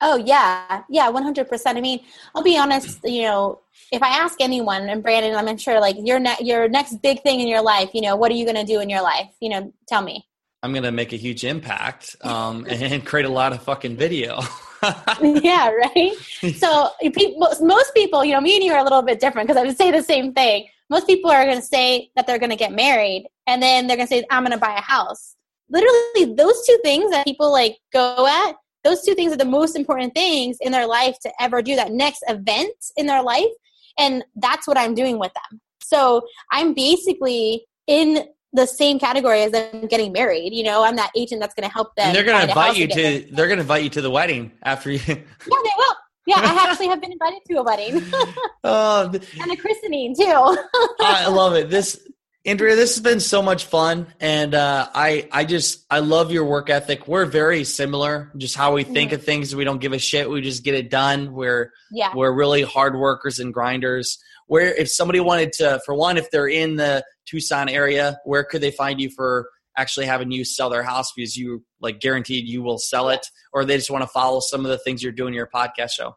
Oh 0.00 0.16
yeah, 0.16 0.82
yeah, 0.88 1.08
one 1.08 1.22
hundred 1.22 1.48
percent. 1.48 1.76
I 1.76 1.80
mean, 1.80 2.00
I'll 2.34 2.42
be 2.42 2.56
honest. 2.56 3.00
You 3.04 3.22
know, 3.22 3.60
if 3.90 4.02
I 4.02 4.08
ask 4.08 4.40
anyone, 4.40 4.88
and 4.88 5.02
Brandon, 5.02 5.34
I'm 5.34 5.56
sure 5.58 5.80
like 5.80 5.96
your 5.98 6.20
ne- 6.20 6.36
your 6.40 6.68
next 6.68 7.02
big 7.02 7.22
thing 7.22 7.40
in 7.40 7.48
your 7.48 7.62
life, 7.62 7.90
you 7.94 8.00
know, 8.00 8.14
what 8.14 8.30
are 8.30 8.34
you 8.34 8.44
going 8.44 8.56
to 8.56 8.64
do 8.64 8.80
in 8.80 8.88
your 8.88 9.02
life? 9.02 9.28
You 9.40 9.48
know, 9.50 9.72
tell 9.88 10.02
me. 10.02 10.24
I'm 10.62 10.72
going 10.72 10.84
to 10.84 10.92
make 10.92 11.12
a 11.12 11.16
huge 11.16 11.44
impact 11.44 12.16
um, 12.22 12.66
and 12.70 13.04
create 13.04 13.26
a 13.26 13.30
lot 13.30 13.52
of 13.52 13.62
fucking 13.62 13.96
video. 13.96 14.40
yeah, 15.22 15.70
right. 15.96 16.12
So 16.56 16.90
people, 17.00 17.48
most 17.60 17.94
people, 17.94 18.24
you 18.24 18.32
know, 18.32 18.40
me 18.40 18.56
and 18.56 18.64
you 18.64 18.72
are 18.72 18.78
a 18.78 18.84
little 18.84 19.02
bit 19.02 19.20
different 19.20 19.48
because 19.48 19.60
I 19.60 19.66
would 19.66 19.76
say 19.76 19.90
the 19.90 20.02
same 20.02 20.32
thing. 20.32 20.68
Most 20.90 21.06
people 21.06 21.30
are 21.30 21.44
going 21.44 21.58
to 21.58 21.62
say 21.62 22.10
that 22.16 22.26
they're 22.26 22.38
going 22.38 22.50
to 22.50 22.56
get 22.56 22.72
married, 22.72 23.28
and 23.46 23.62
then 23.62 23.86
they're 23.86 23.96
going 23.96 24.08
to 24.08 24.14
say, 24.14 24.24
"I'm 24.30 24.42
going 24.42 24.52
to 24.52 24.58
buy 24.58 24.74
a 24.74 24.80
house." 24.80 25.34
Literally, 25.68 26.34
those 26.34 26.66
two 26.66 26.78
things 26.82 27.10
that 27.10 27.26
people 27.26 27.52
like 27.52 27.76
go 27.92 28.26
at 28.26 28.56
those 28.84 29.02
two 29.02 29.14
things 29.14 29.32
are 29.32 29.36
the 29.36 29.44
most 29.44 29.76
important 29.76 30.14
things 30.14 30.56
in 30.60 30.72
their 30.72 30.86
life 30.86 31.16
to 31.22 31.32
ever 31.40 31.62
do 31.62 31.76
that 31.76 31.92
next 31.92 32.24
event 32.28 32.74
in 32.96 33.06
their 33.06 33.22
life. 33.22 33.50
And 33.98 34.24
that's 34.36 34.66
what 34.66 34.78
i'm 34.78 34.94
doing 34.94 35.18
with 35.18 35.32
them. 35.34 35.60
So 35.82 36.22
i'm 36.52 36.74
basically 36.74 37.64
in 37.86 38.24
the 38.52 38.66
same 38.66 38.98
category 38.98 39.42
as 39.42 39.52
them 39.52 39.86
getting 39.88 40.10
married 40.10 40.54
you 40.54 40.62
know 40.62 40.82
i'm 40.82 40.96
that 40.96 41.10
agent 41.14 41.38
that's 41.38 41.54
going 41.54 41.68
to 41.68 41.72
help 41.72 41.94
them 41.96 42.06
and 42.06 42.16
they're 42.16 42.24
going 42.24 42.40
to 42.40 42.48
invite 42.48 42.78
you 42.78 42.86
to 42.86 43.26
they're 43.32 43.46
going 43.46 43.58
to 43.58 43.62
invite 43.62 43.84
you 43.84 43.90
to 43.90 44.00
the 44.00 44.10
wedding 44.10 44.50
after 44.62 44.90
you 44.90 44.98
yeah 45.06 45.14
they 45.16 45.70
will. 45.76 45.94
Yeah, 46.28 46.40
I 46.40 46.68
actually 46.68 46.88
have 46.88 47.00
been 47.00 47.12
invited 47.12 47.40
to 47.46 47.54
a 47.54 47.62
wedding. 47.62 48.02
Uh, 48.64 49.08
and 49.40 49.50
a 49.50 49.56
christening 49.56 50.14
too. 50.14 50.24
I 51.00 51.28
love 51.28 51.54
it. 51.54 51.70
This 51.70 52.06
Andrea, 52.48 52.76
this 52.76 52.94
has 52.94 53.02
been 53.02 53.20
so 53.20 53.42
much 53.42 53.66
fun, 53.66 54.06
and 54.20 54.54
uh, 54.54 54.88
I 54.94 55.28
I 55.30 55.44
just 55.44 55.84
I 55.90 55.98
love 55.98 56.32
your 56.32 56.46
work 56.46 56.70
ethic. 56.70 57.06
We're 57.06 57.26
very 57.26 57.62
similar, 57.62 58.32
just 58.38 58.56
how 58.56 58.72
we 58.72 58.84
think 58.84 59.10
mm-hmm. 59.10 59.16
of 59.16 59.24
things. 59.24 59.54
We 59.54 59.64
don't 59.64 59.82
give 59.82 59.92
a 59.92 59.98
shit. 59.98 60.30
We 60.30 60.40
just 60.40 60.64
get 60.64 60.74
it 60.74 60.88
done. 60.88 61.34
We're 61.34 61.70
yeah. 61.92 62.10
we're 62.14 62.32
really 62.32 62.62
hard 62.62 62.96
workers 62.96 63.38
and 63.38 63.52
grinders. 63.52 64.16
Where 64.46 64.74
if 64.74 64.90
somebody 64.90 65.20
wanted 65.20 65.52
to, 65.58 65.82
for 65.84 65.94
one, 65.94 66.16
if 66.16 66.30
they're 66.30 66.48
in 66.48 66.76
the 66.76 67.04
Tucson 67.26 67.68
area, 67.68 68.18
where 68.24 68.44
could 68.44 68.62
they 68.62 68.70
find 68.70 68.98
you 68.98 69.10
for 69.10 69.50
actually 69.76 70.06
having 70.06 70.30
you 70.30 70.46
sell 70.46 70.70
their 70.70 70.82
house 70.82 71.12
because 71.14 71.36
you 71.36 71.62
like 71.82 72.00
guaranteed 72.00 72.48
you 72.48 72.62
will 72.62 72.78
sell 72.78 73.10
it, 73.10 73.26
or 73.52 73.66
they 73.66 73.76
just 73.76 73.90
want 73.90 74.04
to 74.04 74.08
follow 74.08 74.40
some 74.40 74.64
of 74.64 74.70
the 74.70 74.78
things 74.78 75.02
you're 75.02 75.12
doing 75.12 75.34
in 75.34 75.36
your 75.36 75.50
podcast 75.54 75.90
show? 75.90 76.16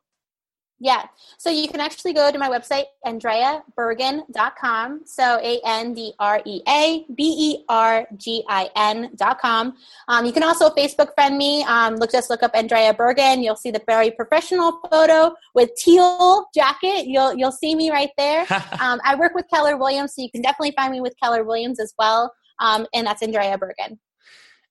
Yeah. 0.84 1.04
So 1.38 1.52
you 1.52 1.68
can 1.68 1.80
actually 1.80 2.14
go 2.14 2.32
to 2.32 2.40
my 2.40 2.50
website, 2.50 2.86
AndreaBergin.com. 3.06 5.02
So 5.06 5.40
A 5.44 5.62
N 5.64 5.94
D 5.94 6.14
R 6.18 6.42
E 6.44 6.64
A 6.68 7.06
B 7.16 7.24
E 7.24 7.64
R 7.70 8.08
G 8.18 8.44
I 8.50 8.68
N.com. 8.76 9.76
Um, 10.08 10.26
you 10.26 10.32
can 10.32 10.42
also 10.42 10.72
Facebook 10.72 11.14
friend 11.14 11.38
me. 11.38 11.64
Um, 11.66 11.98
look, 11.98 12.12
just 12.12 12.32
look 12.32 12.42
up 12.42 12.56
Andrea 12.56 12.96
Bergin. 12.96 13.44
You'll 13.44 13.56
see 13.56 13.70
the 13.70 13.84
very 13.86 14.10
professional 14.10 14.80
photo 14.90 15.36
with 15.54 15.70
teal 15.78 16.48
jacket. 16.52 17.06
You'll, 17.06 17.36
you'll 17.36 17.52
see 17.52 17.76
me 17.76 17.92
right 17.92 18.10
there. 18.18 18.48
um, 18.82 19.00
I 19.06 19.14
work 19.20 19.36
with 19.36 19.46
Keller 19.54 19.78
Williams, 19.78 20.16
so 20.16 20.24
you 20.24 20.32
can 20.32 20.42
definitely 20.42 20.74
find 20.76 20.92
me 20.92 21.00
with 21.00 21.14
Keller 21.22 21.44
Williams 21.44 21.80
as 21.80 21.94
well. 22.00 22.34
Um, 22.58 22.88
and 22.96 23.06
that's 23.06 23.22
Andrea 23.22 23.56
Bergin. 23.56 24.00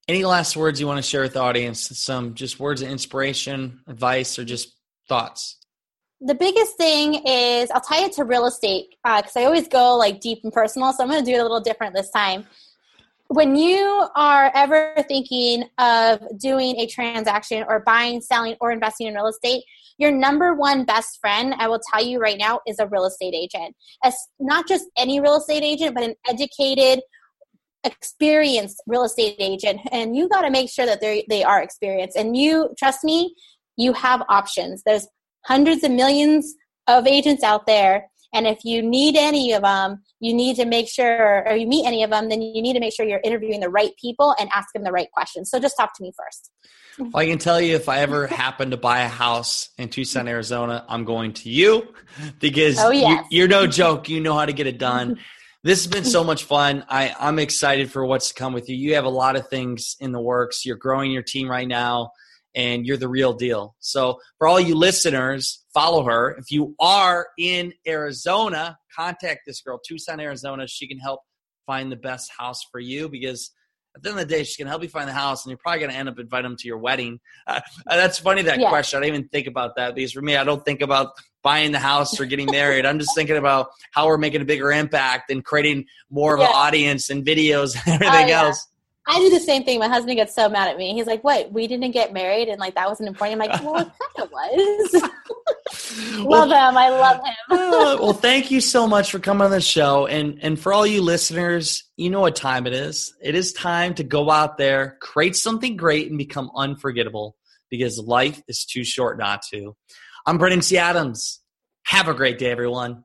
Any 0.08 0.24
last 0.24 0.56
words 0.56 0.80
you 0.80 0.88
want 0.88 0.98
to 0.98 1.08
share 1.08 1.22
with 1.22 1.34
the 1.34 1.40
audience? 1.40 1.96
Some 1.96 2.34
just 2.34 2.58
words 2.58 2.82
of 2.82 2.88
inspiration, 2.88 3.78
advice, 3.86 4.40
or 4.40 4.44
just 4.44 4.74
thoughts? 5.08 5.59
The 6.20 6.34
biggest 6.34 6.76
thing 6.76 7.14
is 7.26 7.70
I'll 7.70 7.80
tie 7.80 8.04
it 8.04 8.12
to 8.12 8.24
real 8.24 8.46
estate 8.46 8.94
because 9.02 9.36
uh, 9.36 9.40
I 9.40 9.44
always 9.44 9.68
go 9.68 9.96
like 9.96 10.20
deep 10.20 10.40
and 10.44 10.52
personal. 10.52 10.92
So 10.92 11.02
I'm 11.02 11.10
going 11.10 11.24
to 11.24 11.30
do 11.30 11.36
it 11.36 11.40
a 11.40 11.42
little 11.42 11.60
different 11.60 11.94
this 11.94 12.10
time. 12.10 12.46
When 13.28 13.56
you 13.56 14.08
are 14.16 14.50
ever 14.54 14.94
thinking 15.06 15.64
of 15.78 16.20
doing 16.38 16.76
a 16.76 16.86
transaction 16.86 17.64
or 17.68 17.80
buying, 17.80 18.20
selling, 18.20 18.56
or 18.60 18.72
investing 18.72 19.06
in 19.06 19.14
real 19.14 19.28
estate, 19.28 19.62
your 19.98 20.10
number 20.10 20.54
one 20.54 20.84
best 20.84 21.18
friend, 21.20 21.54
I 21.58 21.68
will 21.68 21.80
tell 21.92 22.04
you 22.04 22.18
right 22.18 22.38
now, 22.38 22.60
is 22.66 22.80
a 22.80 22.88
real 22.88 23.04
estate 23.04 23.34
agent. 23.34 23.76
As 24.02 24.16
not 24.40 24.66
just 24.66 24.86
any 24.96 25.20
real 25.20 25.36
estate 25.36 25.62
agent, 25.62 25.94
but 25.94 26.02
an 26.02 26.16
educated, 26.28 27.02
experienced 27.84 28.82
real 28.86 29.04
estate 29.04 29.36
agent. 29.38 29.80
And 29.92 30.16
you 30.16 30.28
got 30.28 30.42
to 30.42 30.50
make 30.50 30.68
sure 30.68 30.86
that 30.86 31.00
they 31.00 31.24
they 31.28 31.44
are 31.44 31.62
experienced. 31.62 32.16
And 32.16 32.36
you 32.36 32.74
trust 32.78 33.04
me, 33.04 33.34
you 33.76 33.92
have 33.92 34.22
options. 34.28 34.82
There's 34.84 35.06
hundreds 35.44 35.84
of 35.84 35.90
millions 35.90 36.54
of 36.86 37.06
agents 37.06 37.42
out 37.42 37.66
there. 37.66 38.10
And 38.32 38.46
if 38.46 38.64
you 38.64 38.80
need 38.82 39.16
any 39.16 39.52
of 39.52 39.62
them, 39.62 40.02
you 40.20 40.32
need 40.32 40.56
to 40.56 40.64
make 40.64 40.88
sure, 40.88 41.44
or 41.48 41.56
you 41.56 41.66
meet 41.66 41.84
any 41.84 42.04
of 42.04 42.10
them, 42.10 42.28
then 42.28 42.42
you 42.42 42.62
need 42.62 42.74
to 42.74 42.80
make 42.80 42.94
sure 42.94 43.04
you're 43.04 43.20
interviewing 43.24 43.60
the 43.60 43.68
right 43.68 43.90
people 44.00 44.36
and 44.38 44.48
ask 44.54 44.72
them 44.72 44.84
the 44.84 44.92
right 44.92 45.10
questions. 45.10 45.50
So 45.50 45.58
just 45.58 45.76
talk 45.76 45.96
to 45.96 46.02
me 46.02 46.12
first. 46.16 46.50
Well, 46.98 47.22
I 47.22 47.26
can 47.26 47.38
tell 47.38 47.60
you 47.60 47.74
if 47.74 47.88
I 47.88 48.00
ever 48.00 48.26
happen 48.28 48.70
to 48.70 48.76
buy 48.76 49.00
a 49.00 49.08
house 49.08 49.70
in 49.78 49.88
Tucson, 49.88 50.28
Arizona, 50.28 50.84
I'm 50.88 51.04
going 51.04 51.32
to 51.34 51.50
you 51.50 51.92
because 52.38 52.78
oh, 52.78 52.90
yes. 52.90 53.26
you, 53.30 53.44
are 53.44 53.48
no 53.48 53.66
joke. 53.66 54.08
You 54.08 54.20
know 54.20 54.34
how 54.34 54.46
to 54.46 54.52
get 54.52 54.68
it 54.68 54.78
done. 54.78 55.18
this 55.64 55.82
has 55.84 55.92
been 55.92 56.04
so 56.04 56.22
much 56.22 56.44
fun. 56.44 56.84
I, 56.88 57.14
I'm 57.18 57.40
excited 57.40 57.90
for 57.90 58.04
what's 58.04 58.28
to 58.28 58.34
come 58.34 58.52
with 58.52 58.68
you. 58.68 58.76
You 58.76 58.94
have 58.94 59.06
a 59.06 59.10
lot 59.10 59.34
of 59.34 59.48
things 59.48 59.96
in 59.98 60.12
the 60.12 60.20
works. 60.20 60.64
You're 60.64 60.76
growing 60.76 61.10
your 61.10 61.22
team 61.22 61.50
right 61.50 61.66
now 61.66 62.12
and 62.54 62.86
you're 62.86 62.96
the 62.96 63.08
real 63.08 63.32
deal. 63.32 63.74
So, 63.80 64.18
for 64.38 64.48
all 64.48 64.60
you 64.60 64.74
listeners, 64.74 65.64
follow 65.72 66.04
her. 66.04 66.36
If 66.38 66.50
you 66.50 66.74
are 66.80 67.28
in 67.38 67.72
Arizona, 67.86 68.78
contact 68.94 69.40
this 69.46 69.60
girl, 69.60 69.80
Tucson, 69.86 70.20
Arizona. 70.20 70.66
She 70.66 70.88
can 70.88 70.98
help 70.98 71.20
find 71.66 71.90
the 71.90 71.96
best 71.96 72.30
house 72.36 72.62
for 72.70 72.80
you 72.80 73.08
because 73.08 73.50
at 73.96 74.02
the 74.02 74.10
end 74.10 74.20
of 74.20 74.28
the 74.28 74.34
day, 74.34 74.44
she's 74.44 74.56
going 74.56 74.66
to 74.66 74.70
help 74.70 74.82
you 74.82 74.88
find 74.88 75.08
the 75.08 75.12
house, 75.12 75.44
and 75.44 75.50
you're 75.50 75.58
probably 75.58 75.80
going 75.80 75.90
to 75.90 75.96
end 75.96 76.08
up 76.08 76.18
inviting 76.18 76.50
them 76.50 76.56
to 76.58 76.68
your 76.68 76.78
wedding. 76.78 77.18
Uh, 77.46 77.60
that's 77.86 78.18
funny 78.18 78.42
that 78.42 78.60
yeah. 78.60 78.68
question. 78.68 78.98
I 78.98 79.02
didn't 79.02 79.16
even 79.16 79.28
think 79.28 79.46
about 79.48 79.76
that 79.76 79.94
because 79.94 80.12
for 80.12 80.22
me, 80.22 80.36
I 80.36 80.44
don't 80.44 80.64
think 80.64 80.80
about 80.80 81.08
buying 81.42 81.72
the 81.72 81.78
house 81.78 82.20
or 82.20 82.24
getting 82.26 82.46
married. 82.46 82.86
I'm 82.86 82.98
just 82.98 83.14
thinking 83.16 83.36
about 83.36 83.70
how 83.92 84.06
we're 84.06 84.18
making 84.18 84.42
a 84.42 84.44
bigger 84.44 84.70
impact 84.70 85.30
and 85.30 85.44
creating 85.44 85.86
more 86.10 86.34
of 86.34 86.40
yeah. 86.40 86.46
an 86.46 86.52
audience 86.54 87.10
and 87.10 87.24
videos 87.24 87.74
and 87.86 87.94
everything 87.94 88.26
oh, 88.26 88.28
yeah. 88.28 88.42
else. 88.42 88.66
I 89.10 89.18
do 89.18 89.28
the 89.28 89.40
same 89.40 89.64
thing. 89.64 89.80
My 89.80 89.88
husband 89.88 90.14
gets 90.14 90.36
so 90.36 90.48
mad 90.48 90.68
at 90.68 90.76
me. 90.76 90.94
He's 90.94 91.06
like, 91.06 91.24
"What? 91.24 91.50
We 91.50 91.66
didn't 91.66 91.90
get 91.90 92.12
married, 92.12 92.48
and 92.48 92.60
like 92.60 92.76
that 92.76 92.88
wasn't 92.88 93.08
important." 93.08 93.42
I'm 93.42 93.50
like, 93.50 93.62
"Well, 93.64 93.80
it 93.82 93.90
kind 94.16 94.26
of 94.26 94.30
was." 94.30 95.02
love 96.18 96.26
well, 96.26 96.70
him. 96.70 96.76
I 96.76 96.90
love 96.90 97.16
him. 97.16 97.34
uh, 97.50 97.96
well, 98.00 98.12
thank 98.12 98.52
you 98.52 98.60
so 98.60 98.86
much 98.86 99.10
for 99.10 99.18
coming 99.18 99.42
on 99.42 99.50
the 99.50 99.60
show, 99.60 100.06
and 100.06 100.38
and 100.42 100.60
for 100.60 100.72
all 100.72 100.86
you 100.86 101.02
listeners, 101.02 101.90
you 101.96 102.08
know 102.08 102.20
what 102.20 102.36
time 102.36 102.68
it 102.68 102.72
is. 102.72 103.12
It 103.20 103.34
is 103.34 103.52
time 103.52 103.94
to 103.94 104.04
go 104.04 104.30
out 104.30 104.58
there, 104.58 104.96
create 105.00 105.34
something 105.34 105.76
great, 105.76 106.08
and 106.08 106.16
become 106.16 106.48
unforgettable 106.54 107.36
because 107.68 107.98
life 107.98 108.40
is 108.46 108.64
too 108.64 108.84
short 108.84 109.18
not 109.18 109.42
to. 109.50 109.74
I'm 110.24 110.38
Brandon 110.38 110.60
T. 110.60 110.78
Adams. 110.78 111.40
Have 111.86 112.06
a 112.06 112.14
great 112.14 112.38
day, 112.38 112.52
everyone. 112.52 113.02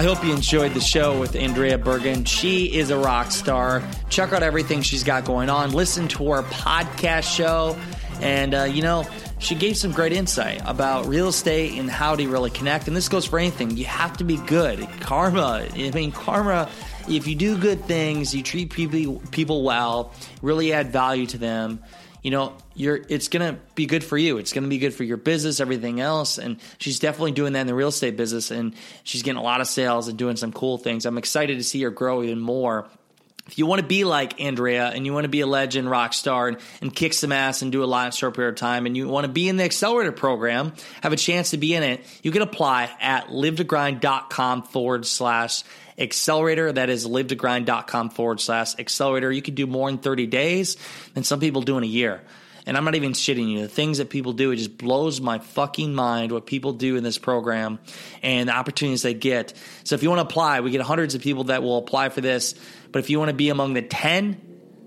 I 0.00 0.02
hope 0.02 0.24
you 0.24 0.32
enjoyed 0.32 0.72
the 0.72 0.80
show 0.80 1.20
with 1.20 1.36
Andrea 1.36 1.76
Bergin. 1.76 2.26
She 2.26 2.74
is 2.74 2.88
a 2.88 2.96
rock 2.96 3.30
star. 3.30 3.82
Check 4.08 4.32
out 4.32 4.42
everything 4.42 4.80
she's 4.80 5.04
got 5.04 5.26
going 5.26 5.50
on. 5.50 5.72
Listen 5.72 6.08
to 6.08 6.32
her 6.32 6.42
podcast 6.44 7.24
show. 7.24 7.78
And, 8.22 8.54
uh, 8.54 8.62
you 8.62 8.80
know, 8.80 9.04
she 9.40 9.54
gave 9.54 9.76
some 9.76 9.92
great 9.92 10.14
insight 10.14 10.62
about 10.64 11.04
real 11.04 11.28
estate 11.28 11.78
and 11.78 11.90
how 11.90 12.16
to 12.16 12.26
really 12.30 12.48
connect. 12.48 12.88
And 12.88 12.96
this 12.96 13.10
goes 13.10 13.26
for 13.26 13.38
anything. 13.38 13.76
You 13.76 13.84
have 13.84 14.16
to 14.16 14.24
be 14.24 14.38
good. 14.38 14.88
Karma. 15.00 15.66
I 15.70 15.90
mean, 15.90 16.12
karma, 16.12 16.70
if 17.06 17.26
you 17.26 17.34
do 17.34 17.58
good 17.58 17.84
things, 17.84 18.34
you 18.34 18.42
treat 18.42 18.70
people, 18.70 19.20
people 19.32 19.64
well, 19.64 20.14
really 20.40 20.72
add 20.72 20.92
value 20.92 21.26
to 21.26 21.36
them 21.36 21.78
you 22.22 22.30
know, 22.30 22.54
you're 22.74 23.00
it's 23.08 23.28
going 23.28 23.54
to 23.54 23.60
be 23.74 23.86
good 23.86 24.04
for 24.04 24.18
you. 24.18 24.38
It's 24.38 24.52
going 24.52 24.64
to 24.64 24.70
be 24.70 24.78
good 24.78 24.94
for 24.94 25.04
your 25.04 25.16
business, 25.16 25.60
everything 25.60 26.00
else. 26.00 26.38
And 26.38 26.58
she's 26.78 26.98
definitely 26.98 27.32
doing 27.32 27.54
that 27.54 27.62
in 27.62 27.66
the 27.66 27.74
real 27.74 27.88
estate 27.88 28.16
business 28.16 28.50
and 28.50 28.74
she's 29.04 29.22
getting 29.22 29.38
a 29.38 29.42
lot 29.42 29.60
of 29.60 29.66
sales 29.66 30.08
and 30.08 30.18
doing 30.18 30.36
some 30.36 30.52
cool 30.52 30.78
things. 30.78 31.06
I'm 31.06 31.18
excited 31.18 31.56
to 31.58 31.64
see 31.64 31.82
her 31.82 31.90
grow 31.90 32.22
even 32.22 32.40
more. 32.40 32.88
If 33.50 33.58
you 33.58 33.66
want 33.66 33.80
to 33.80 33.86
be 33.86 34.04
like 34.04 34.40
Andrea 34.40 34.86
and 34.90 35.04
you 35.04 35.12
want 35.12 35.24
to 35.24 35.28
be 35.28 35.40
a 35.40 35.46
legend 35.46 35.90
rock 35.90 36.12
star 36.12 36.46
and, 36.46 36.56
and 36.80 36.94
kick 36.94 37.12
some 37.14 37.32
ass 37.32 37.62
and 37.62 37.72
do 37.72 37.82
a 37.82 37.84
lot 37.84 38.06
in 38.06 38.12
short 38.12 38.36
period 38.36 38.50
of 38.50 38.56
time 38.56 38.86
and 38.86 38.96
you 38.96 39.08
want 39.08 39.26
to 39.26 39.32
be 39.32 39.48
in 39.48 39.56
the 39.56 39.64
accelerator 39.64 40.12
program, 40.12 40.72
have 41.02 41.12
a 41.12 41.16
chance 41.16 41.50
to 41.50 41.56
be 41.56 41.74
in 41.74 41.82
it, 41.82 42.00
you 42.22 42.30
can 42.30 42.42
apply 42.42 42.88
at 43.00 43.26
livetogrind.com 43.26 44.62
forward 44.62 45.04
slash 45.04 45.64
accelerator. 45.98 46.70
That 46.70 46.90
is 46.90 47.08
livetogrind.com 47.08 48.10
forward 48.10 48.40
slash 48.40 48.78
accelerator. 48.78 49.32
You 49.32 49.42
can 49.42 49.56
do 49.56 49.66
more 49.66 49.88
in 49.88 49.98
30 49.98 50.28
days 50.28 50.76
than 51.14 51.24
some 51.24 51.40
people 51.40 51.62
do 51.62 51.76
in 51.76 51.82
a 51.82 51.88
year. 51.88 52.22
And 52.66 52.76
I'm 52.76 52.84
not 52.84 52.94
even 52.94 53.12
shitting 53.12 53.50
you. 53.50 53.62
The 53.62 53.68
things 53.68 53.98
that 53.98 54.10
people 54.10 54.32
do, 54.32 54.50
it 54.50 54.56
just 54.56 54.76
blows 54.76 55.20
my 55.20 55.38
fucking 55.38 55.94
mind 55.94 56.30
what 56.30 56.46
people 56.46 56.72
do 56.72 56.96
in 56.96 57.02
this 57.02 57.18
program 57.18 57.78
and 58.22 58.48
the 58.48 58.54
opportunities 58.54 59.02
they 59.02 59.14
get. 59.14 59.54
So 59.84 59.94
if 59.94 60.02
you 60.02 60.08
want 60.08 60.20
to 60.20 60.26
apply, 60.26 60.60
we 60.60 60.70
get 60.70 60.82
hundreds 60.82 61.14
of 61.14 61.22
people 61.22 61.44
that 61.44 61.62
will 61.62 61.78
apply 61.78 62.10
for 62.10 62.20
this. 62.20 62.54
But 62.92 63.00
if 63.00 63.10
you 63.10 63.18
want 63.18 63.30
to 63.30 63.34
be 63.36 63.48
among 63.48 63.74
the 63.74 63.82
10 63.82 64.40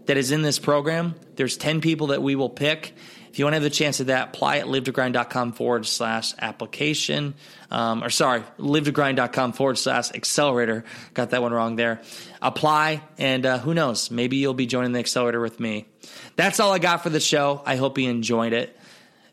that 0.05 0.17
is 0.17 0.31
in 0.31 0.41
this 0.41 0.59
program, 0.59 1.15
there's 1.35 1.57
10 1.57 1.81
people 1.81 2.07
that 2.07 2.21
we 2.21 2.35
will 2.35 2.49
pick 2.49 2.93
if 3.33 3.39
you 3.39 3.45
want 3.45 3.53
to 3.53 3.55
have 3.55 3.63
the 3.63 3.71
chance 3.71 3.99
of 3.99 4.05
that, 4.07 4.27
apply 4.27 4.57
at 4.59 4.67
livetogrind.com 4.67 5.53
forward 5.53 5.87
slash 5.87 6.35
application. 6.37 7.33
Um, 7.71 8.03
or 8.03 8.11
sorry, 8.11 8.43
livetogrind.com 8.59 9.53
forward 9.53 9.79
slash 9.79 10.11
accelerator. 10.11 10.83
Got 11.15 11.31
that 11.31 11.41
one 11.41 11.51
wrong 11.51 11.75
there. 11.75 12.03
Apply, 12.43 13.01
and 13.17 13.43
uh, 13.43 13.57
who 13.57 13.73
knows? 13.73 14.11
Maybe 14.11 14.37
you'll 14.37 14.53
be 14.53 14.67
joining 14.67 14.91
the 14.91 14.99
accelerator 14.99 15.41
with 15.41 15.59
me. 15.59 15.87
That's 16.35 16.59
all 16.59 16.73
I 16.73 16.77
got 16.77 17.01
for 17.01 17.09
the 17.09 17.19
show. 17.19 17.63
I 17.65 17.75
hope 17.75 17.97
you 17.97 18.07
enjoyed 18.07 18.53
it. 18.53 18.77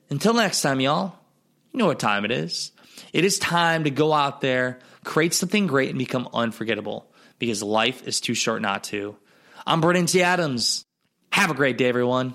Until 0.09 0.33
next 0.33 0.63
time, 0.63 0.81
y'all, 0.81 1.19
you 1.71 1.79
know 1.79 1.87
what 1.87 1.99
time 1.99 2.25
it 2.25 2.31
is. 2.31 2.73
It 3.13 3.27
is 3.27 3.39
time 3.39 3.85
to 3.85 3.91
go 3.91 4.15
out 4.15 4.41
there, 4.41 4.79
create 5.05 5.35
something 5.35 5.67
great, 5.67 5.91
and 5.91 5.99
become 5.99 6.29
unforgettable 6.33 7.11
because 7.39 7.63
life 7.63 8.07
is 8.07 8.21
too 8.21 8.35
short 8.35 8.63
not 8.63 8.85
to. 8.85 9.17
I'm 9.67 9.81
Brandon 9.81 10.07
T. 10.07 10.23
Adams. 10.23 10.85
Have 11.33 11.51
a 11.51 11.55
great 11.55 11.79
day, 11.79 11.87
everyone. 11.87 12.35